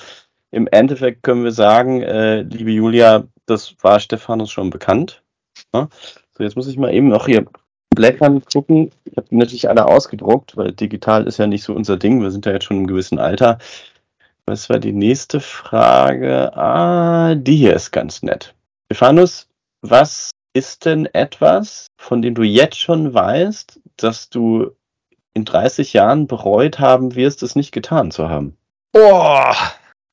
[0.52, 5.24] im Endeffekt können wir sagen, äh, liebe Julia, das war Stefanus schon bekannt.
[5.74, 5.88] Ja?
[6.38, 7.46] So, jetzt muss ich mal eben noch hier
[7.96, 8.92] Blättern gucken.
[9.06, 12.22] Ich habe natürlich alle ausgedruckt, weil digital ist ja nicht so unser Ding.
[12.22, 13.58] Wir sind ja jetzt schon im gewissen Alter.
[14.46, 16.56] Was war die nächste Frage?
[16.56, 18.56] Ah, die hier ist ganz nett.
[18.86, 19.48] Stephanus,
[19.82, 24.72] was ist denn etwas, von dem du jetzt schon weißt, dass du
[25.34, 28.58] in 30 Jahren bereut haben wirst, es nicht getan zu haben?
[28.92, 29.56] Boah,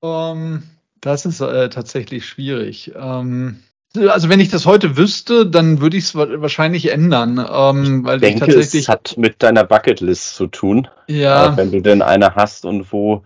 [0.01, 0.63] um, ähm,
[1.01, 2.93] das ist äh, tatsächlich schwierig.
[2.95, 3.63] Ähm,
[3.97, 8.21] also wenn ich das heute wüsste, dann würde ich es wahrscheinlich ändern, ähm, weil ich
[8.23, 10.89] denke, ich tatsächlich es hat mit deiner Bucketlist zu tun.
[11.07, 11.53] Ja.
[11.53, 13.23] Äh, wenn du denn eine hast und wo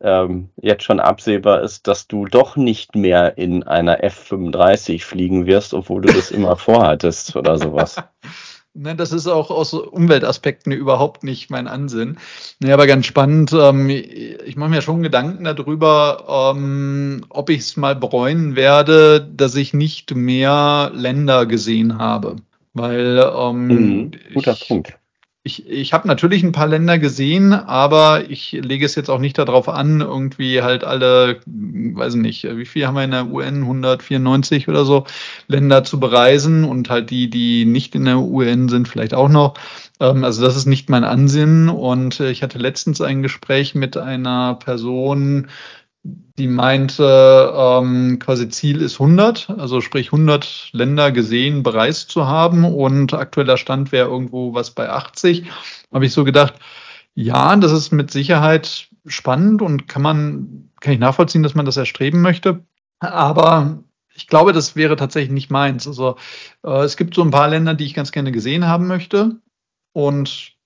[0.00, 5.74] ähm, jetzt schon absehbar ist, dass du doch nicht mehr in einer F35 fliegen wirst,
[5.74, 7.96] obwohl du das immer vorhattest oder sowas.
[8.78, 12.18] Ne, das ist auch aus Umweltaspekten überhaupt nicht mein Ansinn.
[12.60, 13.52] Ne, aber ganz spannend.
[13.52, 19.54] Ähm, ich mache mir schon Gedanken darüber, ähm, ob ich es mal bereuen werde, dass
[19.54, 22.36] ich nicht mehr Länder gesehen habe.
[22.74, 24.98] Weil ähm, mhm, guter ich, Punkt
[25.46, 29.38] ich, ich habe natürlich ein paar Länder gesehen, aber ich lege es jetzt auch nicht
[29.38, 34.66] darauf an, irgendwie halt alle, weiß nicht, wie viel haben wir in der UN, 194
[34.66, 35.04] oder so,
[35.46, 39.54] Länder zu bereisen und halt die, die nicht in der UN sind, vielleicht auch noch.
[40.00, 43.96] Ähm, also das ist nicht mein Ansinnen und äh, ich hatte letztens ein Gespräch mit
[43.96, 45.46] einer Person,
[46.38, 52.64] die meinte, ähm, quasi Ziel ist 100, also sprich 100 Länder gesehen, bereist zu haben
[52.64, 55.50] und aktueller Stand wäre irgendwo was bei 80.
[55.92, 56.54] Habe ich so gedacht,
[57.14, 61.78] ja, das ist mit Sicherheit spannend und kann man, kann ich nachvollziehen, dass man das
[61.78, 62.64] erstreben möchte.
[63.00, 63.82] Aber
[64.14, 65.86] ich glaube, das wäre tatsächlich nicht meins.
[65.86, 66.16] Also
[66.64, 69.36] äh, es gibt so ein paar Länder, die ich ganz gerne gesehen haben möchte.
[69.92, 70.56] Und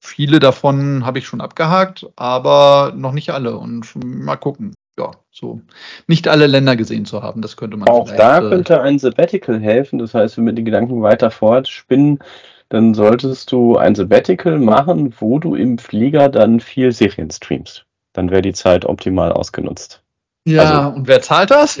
[0.00, 3.56] viele davon habe ich schon abgehakt, aber noch nicht alle.
[3.56, 4.74] Und mal gucken.
[4.98, 5.60] Ja, so
[6.06, 9.58] nicht alle Länder gesehen zu haben, das könnte man Auch da äh, könnte ein Sabbatical
[9.58, 9.98] helfen.
[9.98, 12.20] Das heißt, wenn wir die Gedanken weiter fortspinnen,
[12.68, 17.86] dann solltest du ein Sabbatical machen, wo du im Flieger dann viel Serien streamst.
[18.12, 20.02] Dann wäre die Zeit optimal ausgenutzt.
[20.46, 21.80] Ja, also, und wer zahlt das?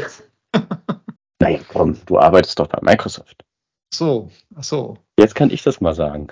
[1.40, 3.44] naja, komm, du arbeitest doch bei Microsoft.
[3.96, 4.96] So, ach so.
[5.16, 6.26] Jetzt kann ich das mal sagen.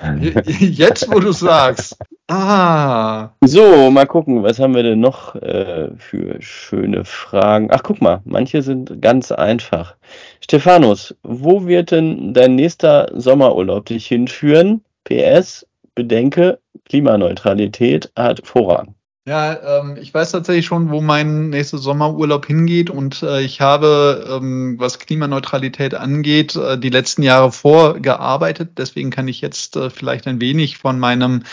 [0.59, 1.97] Jetzt, wo du sagst.
[2.29, 3.31] Ah.
[3.45, 7.69] So, mal gucken, was haben wir denn noch äh, für schöne Fragen?
[7.71, 9.95] Ach, guck mal, manche sind ganz einfach.
[10.41, 14.83] Stephanus, wo wird denn dein nächster Sommerurlaub dich hinführen?
[15.05, 15.65] PS,
[15.95, 18.95] bedenke, Klimaneutralität hat Vorrang.
[19.25, 24.27] Ja, ähm, ich weiß tatsächlich schon, wo mein nächster Sommerurlaub hingeht und äh, ich habe,
[24.29, 28.79] ähm, was Klimaneutralität angeht, äh, die letzten Jahre vorgearbeitet.
[28.79, 31.45] Deswegen kann ich jetzt äh, vielleicht ein wenig von meinem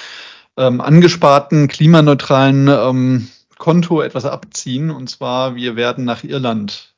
[0.57, 3.27] ähm, angesparten klimaneutralen ähm,
[3.59, 4.89] Konto etwas abziehen.
[4.89, 6.95] Und zwar, wir werden nach Irland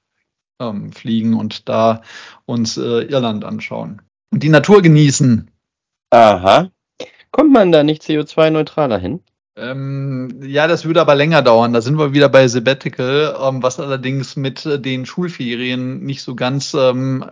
[0.61, 2.01] ähm, fliegen und da
[2.45, 5.51] uns äh, Irland anschauen und die Natur genießen.
[6.11, 6.69] Aha.
[7.31, 9.21] Kommt man da nicht CO2-neutraler hin?
[9.61, 11.71] Ähm, ja, das würde aber länger dauern.
[11.73, 16.35] Da sind wir wieder bei Sabbatical, ähm, was allerdings mit äh, den Schulferien nicht so
[16.35, 17.23] ganz ähm,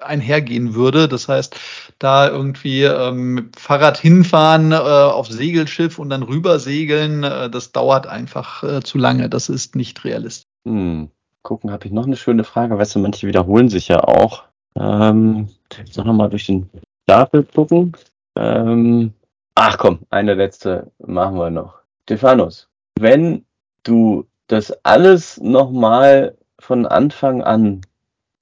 [0.00, 1.06] einhergehen würde.
[1.06, 1.54] Das heißt,
[2.00, 8.08] da irgendwie ähm, mit Fahrrad hinfahren, äh, auf Segelschiff und dann rübersegeln, äh, das dauert
[8.08, 9.28] einfach äh, zu lange.
[9.28, 10.48] Das ist nicht realistisch.
[10.66, 11.08] Hm.
[11.42, 12.76] Gucken, habe ich noch eine schöne Frage.
[12.76, 14.42] Weißt du, manche wiederholen sich ja auch.
[14.74, 15.48] Ähm,
[15.78, 16.68] jetzt noch mal durch den
[17.04, 17.92] Stapel gucken.
[18.36, 19.12] Ähm,
[19.58, 21.80] Ach komm, eine letzte machen wir noch.
[22.02, 22.68] Stephanus,
[22.98, 23.46] wenn
[23.84, 27.80] du das alles nochmal von Anfang an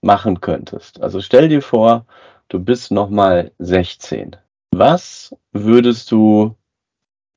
[0.01, 2.05] machen könntest, also stell dir vor,
[2.49, 4.35] du bist nochmal 16.
[4.73, 6.57] Was würdest du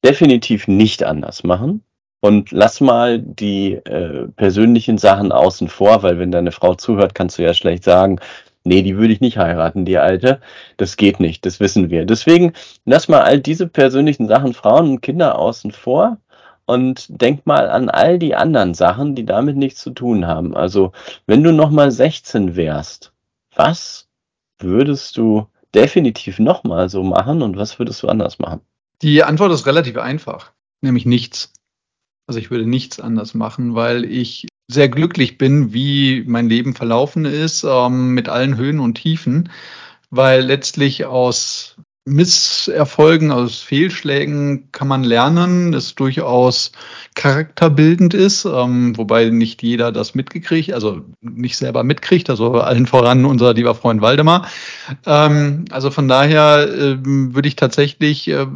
[0.04, 1.84] definitiv nicht anders machen?
[2.20, 7.38] Und lass mal die äh, persönlichen Sachen außen vor, weil wenn deine Frau zuhört, kannst
[7.38, 8.20] du ja schlecht sagen,
[8.68, 10.42] nee, die würde ich nicht heiraten, die alte.
[10.78, 12.06] Das geht nicht, das wissen wir.
[12.06, 12.54] Deswegen
[12.86, 16.18] lass mal all diese persönlichen Sachen, Frauen und Kinder außen vor
[16.66, 20.56] und denk mal an all die anderen Sachen, die damit nichts zu tun haben.
[20.56, 20.92] Also,
[21.26, 23.14] wenn du nochmal 16 wärst,
[23.56, 24.08] was
[24.60, 28.62] würdest du definitiv nochmal so machen und was würdest du anders machen?
[29.02, 31.54] Die Antwort ist relativ einfach, nämlich nichts.
[32.26, 37.26] Also ich würde nichts anders machen, weil ich sehr glücklich bin, wie mein Leben verlaufen
[37.26, 39.50] ist, ähm, mit allen Höhen und Tiefen,
[40.10, 41.78] weil letztlich aus
[42.08, 46.72] Misserfolgen, aus Fehlschlägen kann man lernen, es durchaus
[47.16, 53.26] charakterbildend ist, ähm, wobei nicht jeder das mitgekriegt, also nicht selber mitkriegt, also allen voran
[53.26, 54.48] unser lieber Freund Waldemar.
[55.06, 58.48] Ähm, also von daher äh, würde ich tatsächlich äh,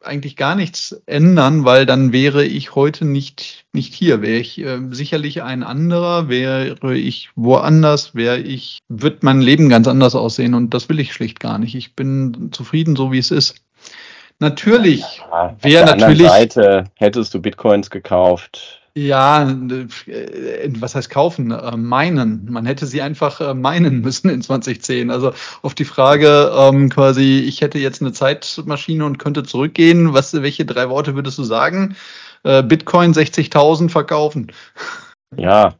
[0.00, 4.22] eigentlich gar nichts ändern, weil dann wäre ich heute nicht, nicht hier.
[4.22, 9.88] Wäre ich äh, sicherlich ein anderer, wäre ich woanders, wäre ich, wird mein Leben ganz
[9.88, 11.74] anders aussehen und das will ich schlicht gar nicht.
[11.74, 13.56] Ich bin zufrieden, so wie es ist.
[14.40, 16.28] Natürlich ja, wäre natürlich.
[16.28, 21.50] Seite hättest du Bitcoins gekauft, ja, äh, was heißt kaufen?
[21.50, 22.50] Äh, meinen.
[22.50, 25.10] Man hätte sie einfach äh, meinen müssen in 2010.
[25.10, 30.14] Also auf die Frage ähm, quasi, ich hätte jetzt eine Zeitmaschine und könnte zurückgehen.
[30.14, 31.96] Was, welche drei Worte würdest du sagen?
[32.42, 34.52] Äh, Bitcoin 60.000 verkaufen.
[35.36, 35.74] Ja.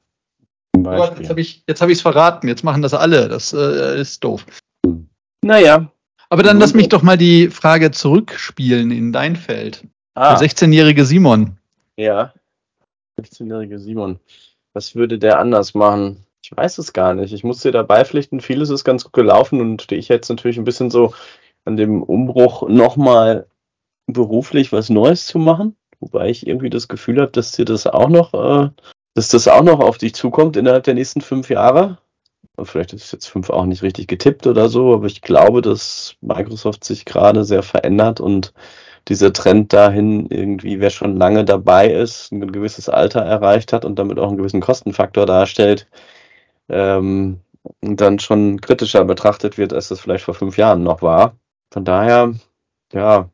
[0.76, 2.48] Jetzt habe ich es hab verraten.
[2.48, 3.28] Jetzt machen das alle.
[3.28, 4.44] Das äh, ist doof.
[5.42, 5.90] Naja.
[6.30, 9.84] Aber dann lass mich doch mal die Frage zurückspielen in dein Feld.
[10.14, 10.36] Ah.
[10.36, 11.56] Der 16-jährige Simon.
[11.96, 12.32] Ja.
[13.18, 14.18] 16-jährige Simon.
[14.72, 16.24] Was würde der anders machen?
[16.42, 17.32] Ich weiß es gar nicht.
[17.32, 20.64] Ich muss dir dabei pflichten, vieles ist ganz gut gelaufen und ich jetzt natürlich ein
[20.64, 21.12] bisschen so
[21.64, 23.46] an dem Umbruch nochmal
[24.06, 25.76] beruflich was Neues zu machen.
[26.00, 28.70] Wobei ich irgendwie das Gefühl habe, dass dir das auch noch, äh,
[29.14, 31.98] dass das auch noch auf dich zukommt innerhalb der nächsten fünf Jahre.
[32.62, 36.84] Vielleicht ist jetzt fünf auch nicht richtig getippt oder so, aber ich glaube, dass Microsoft
[36.84, 38.52] sich gerade sehr verändert und
[39.06, 43.98] dieser Trend dahin irgendwie, wer schon lange dabei ist, ein gewisses Alter erreicht hat und
[43.98, 45.86] damit auch einen gewissen Kostenfaktor darstellt,
[46.68, 47.40] ähm,
[47.80, 51.36] dann schon kritischer betrachtet wird, als das vielleicht vor fünf Jahren noch war.
[51.72, 52.34] Von daher,
[52.92, 53.30] ja,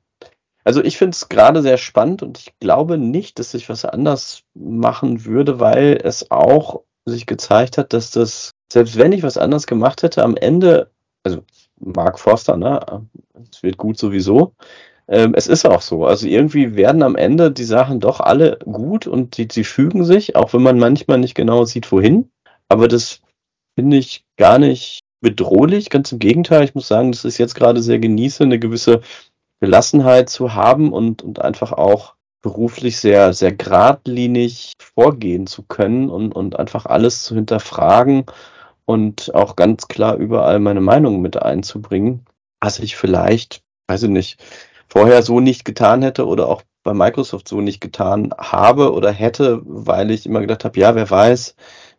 [0.65, 4.43] also ich finde es gerade sehr spannend und ich glaube nicht, dass ich was anders
[4.55, 9.67] machen würde, weil es auch sich gezeigt hat, dass das, selbst wenn ich was anders
[9.67, 10.91] gemacht hätte, am Ende,
[11.23, 11.45] also
[11.79, 13.07] Mark Forster, ne,
[13.53, 14.55] es wird gut sowieso,
[15.09, 16.07] ähm, es ist auch so.
[16.07, 20.37] Also irgendwie werden am Ende die Sachen doch alle gut und die, sie fügen sich,
[20.37, 22.31] auch wenn man manchmal nicht genau sieht, wohin.
[22.69, 23.21] Aber das
[23.79, 25.91] finde ich gar nicht bedrohlich.
[25.91, 26.65] Ganz im Gegenteil.
[26.65, 29.01] Ich muss sagen, dass ich jetzt gerade sehr genieße, eine gewisse
[29.61, 36.35] Gelassenheit zu haben und, und einfach auch beruflich sehr, sehr geradlinig vorgehen zu können und,
[36.35, 38.27] und einfach alles zu hinterfragen
[38.85, 42.27] und auch ganz klar überall meine Meinung mit einzubringen,
[42.61, 44.45] was ich vielleicht, weiß ich nicht,
[44.89, 49.63] vorher so nicht getan hätte oder auch bei Microsoft so nicht getan habe oder hätte,
[49.65, 51.57] weil ich immer gedacht habe, ja, wer weiß,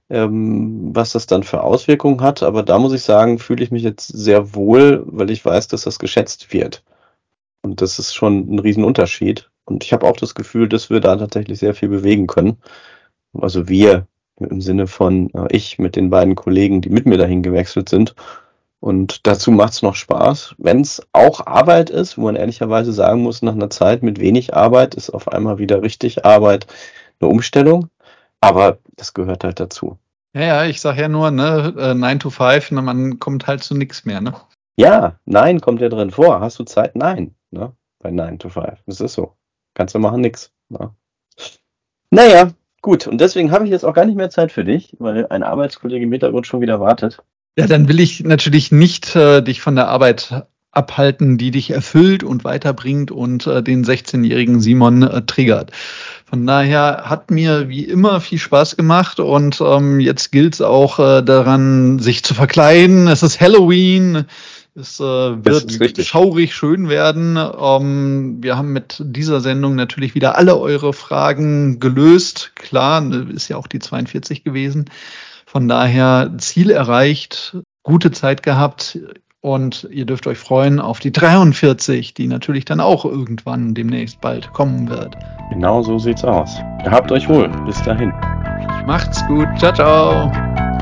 [0.09, 2.43] ähm, was das dann für Auswirkungen hat.
[2.43, 5.81] Aber da muss ich sagen, fühle ich mich jetzt sehr wohl, weil ich weiß, dass
[5.83, 6.83] das geschätzt wird.
[7.63, 9.49] Und das ist schon ein Riesenunterschied.
[9.65, 12.57] Und ich habe auch das Gefühl, dass wir da tatsächlich sehr viel bewegen können.
[13.33, 14.07] Also wir
[14.39, 18.15] im Sinne von äh, ich mit den beiden Kollegen, die mit mir dahin gewechselt sind.
[18.85, 23.23] Und dazu macht es noch Spaß, wenn es auch Arbeit ist, wo man ehrlicherweise sagen
[23.23, 26.67] muss, nach einer Zeit mit wenig Arbeit ist auf einmal wieder richtig Arbeit
[27.19, 27.89] eine Umstellung.
[28.41, 29.97] Aber das gehört halt dazu.
[30.35, 33.73] Ja, ja, ich sage ja nur, ne, 9 to 5, ne, man kommt halt zu
[33.73, 34.35] nichts mehr, ne?
[34.75, 36.39] Ja, nein, kommt ja drin vor.
[36.39, 36.95] Hast du Zeit?
[36.95, 37.71] Nein, ne?
[38.03, 38.83] Bei 9 to 5.
[38.85, 39.33] Das ist so.
[39.73, 40.51] Kannst du machen, nix.
[40.69, 40.91] Ne?
[42.11, 42.51] Naja,
[42.83, 43.07] gut.
[43.07, 46.05] Und deswegen habe ich jetzt auch gar nicht mehr Zeit für dich, weil ein Arbeitskollege
[46.05, 47.23] im Hintergrund schon wieder wartet.
[47.57, 50.45] Ja, dann will ich natürlich nicht äh, dich von der Arbeit
[50.75, 55.71] abhalten, die dich erfüllt und weiterbringt und äh, den 16-jährigen Simon äh, triggert.
[56.25, 60.99] Von daher hat mir wie immer viel Spaß gemacht und ähm, jetzt gilt es auch
[60.99, 63.07] äh, daran, sich zu verkleiden.
[63.07, 64.25] Es ist Halloween.
[64.77, 67.37] Es äh, wird schaurig schön werden.
[67.37, 72.51] Ähm, wir haben mit dieser Sendung natürlich wieder alle eure Fragen gelöst.
[72.55, 74.89] Klar, ist ja auch die 42 gewesen.
[75.55, 78.99] Von daher Ziel erreicht, gute Zeit gehabt
[79.39, 84.51] und ihr dürft euch freuen auf die 43, die natürlich dann auch irgendwann demnächst bald
[84.51, 85.15] kommen wird.
[85.51, 86.57] Genau so sieht's aus.
[86.83, 87.47] Habt euch wohl.
[87.65, 88.11] Bis dahin.
[88.85, 89.47] Macht's gut.
[89.57, 90.74] Ciao, ciao.